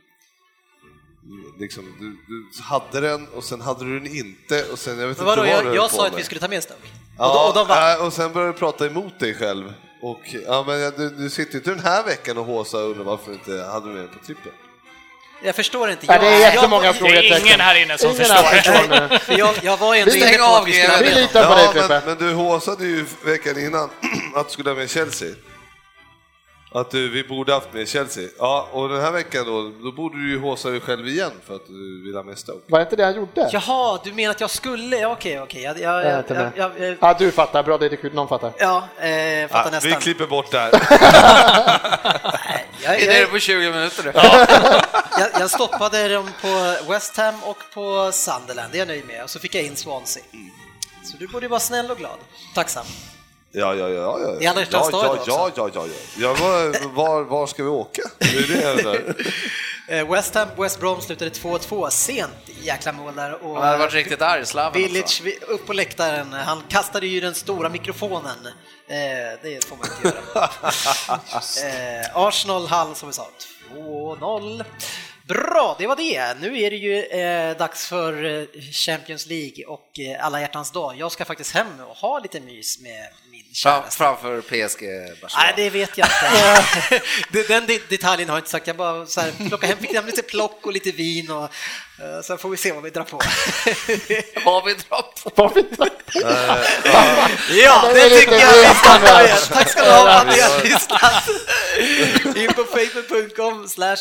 [1.60, 5.18] liksom, du, du, hade den och sen hade du den inte och sen jag vet
[5.18, 6.88] men vadå, inte vad jag, jag sa att vi skulle ta med Stoke.
[7.18, 7.68] Ja, och, de, och,
[8.00, 9.74] de och sen började du prata emot dig själv.
[10.02, 13.32] Och, ja, men du, du sitter inte den här veckan och håsar och undrar varför
[13.32, 14.52] du inte hade med den på trippen.
[15.44, 16.06] Jag förstår inte.
[16.06, 17.30] Jag, det är jättemånga frågetecken.
[17.30, 19.18] Det är ingen här inne som ingen förstår.
[19.26, 22.02] För jag, jag var ändå inne på att vi skulle Vi litar på dig, men,
[22.06, 23.90] men du håsade ju veckan innan
[24.36, 25.30] att du skulle ha med Chelsea.
[26.74, 28.30] Att du, vi borde haft med Chelsea.
[28.38, 31.56] Ja, och den här veckan då, då borde du ju håsa dig själv igen för
[31.56, 32.60] att du vill ha med Stoke.
[32.68, 33.50] Var det inte det han gjorde?
[33.52, 34.98] Jaha, du menar att jag skulle?
[34.98, 35.62] Ja, Okej, okej.
[35.62, 38.54] Jag, jag, Jag jag, jag, jag, Ja, du fattar, bra dedikation, någon fattar.
[38.60, 40.02] ja, eh, fattar Ja, vi nästan.
[40.02, 40.72] klipper bort det här.
[42.48, 44.12] Nej, jag, Är det jag, på 20 minuter nu?
[45.20, 49.24] jag, jag stoppade dem på West Ham och på Sunderland, det är jag nöjd med.
[49.24, 50.24] Och så fick jag in Swansea.
[51.04, 52.18] Så du borde vara snäll och glad.
[52.56, 52.86] Tacksam.
[53.52, 54.20] Ja, ja, ja.
[54.20, 54.42] ja.
[54.42, 55.32] I alla ja, ja, också.
[55.32, 55.86] ja, ja, ja,
[56.18, 56.28] ja.
[56.34, 58.02] var, var, var ska vi åka?
[58.20, 59.16] Det är det undrar.
[59.88, 62.32] Eh, West Ham, West Brom slutade 2-2, sent
[62.62, 63.44] jäkla mål där.
[63.44, 65.24] Och Han hade varit riktigt arg, Slaven Village också.
[65.24, 68.48] vi- upp på läktaren, han kastade ju den stora mikrofonen.
[68.88, 70.50] Eh, det får man inte göra.
[72.04, 73.28] eh, Arsenal, Hall som vi sa,
[73.76, 74.64] 2-0.
[75.28, 76.38] Bra, det var det.
[76.42, 80.96] Nu är det ju eh, dags för Champions League och eh, alla hjärtans dag.
[80.98, 83.08] Jag ska faktiskt hem och ha lite mys med
[83.56, 84.82] Fram, framför PSG
[85.22, 85.44] Barcelona.
[85.44, 87.02] Nej, det vet jag inte.
[87.48, 88.68] Den de- detaljen har jag inte sagt.
[88.68, 92.22] Jag bara så här, plocka hem, fick hem lite plock och lite vin och eh,
[92.24, 93.18] sen får vi se vad vi drar på.
[94.46, 95.60] Vad vi drar på.
[95.60, 95.90] Inte?
[97.64, 99.36] Ja, det tycker jag vi börja.
[99.36, 102.38] Tack ska ni ha för att ni har lyssnat.
[102.38, 103.98] In på facebook.com slash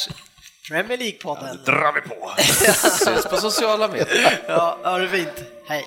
[0.69, 1.65] Premier League-podden.
[1.65, 2.33] drar vi på.
[3.05, 4.43] Syns på sociala medier.
[4.49, 5.35] Ja, ha det fint.
[5.69, 5.85] Hej.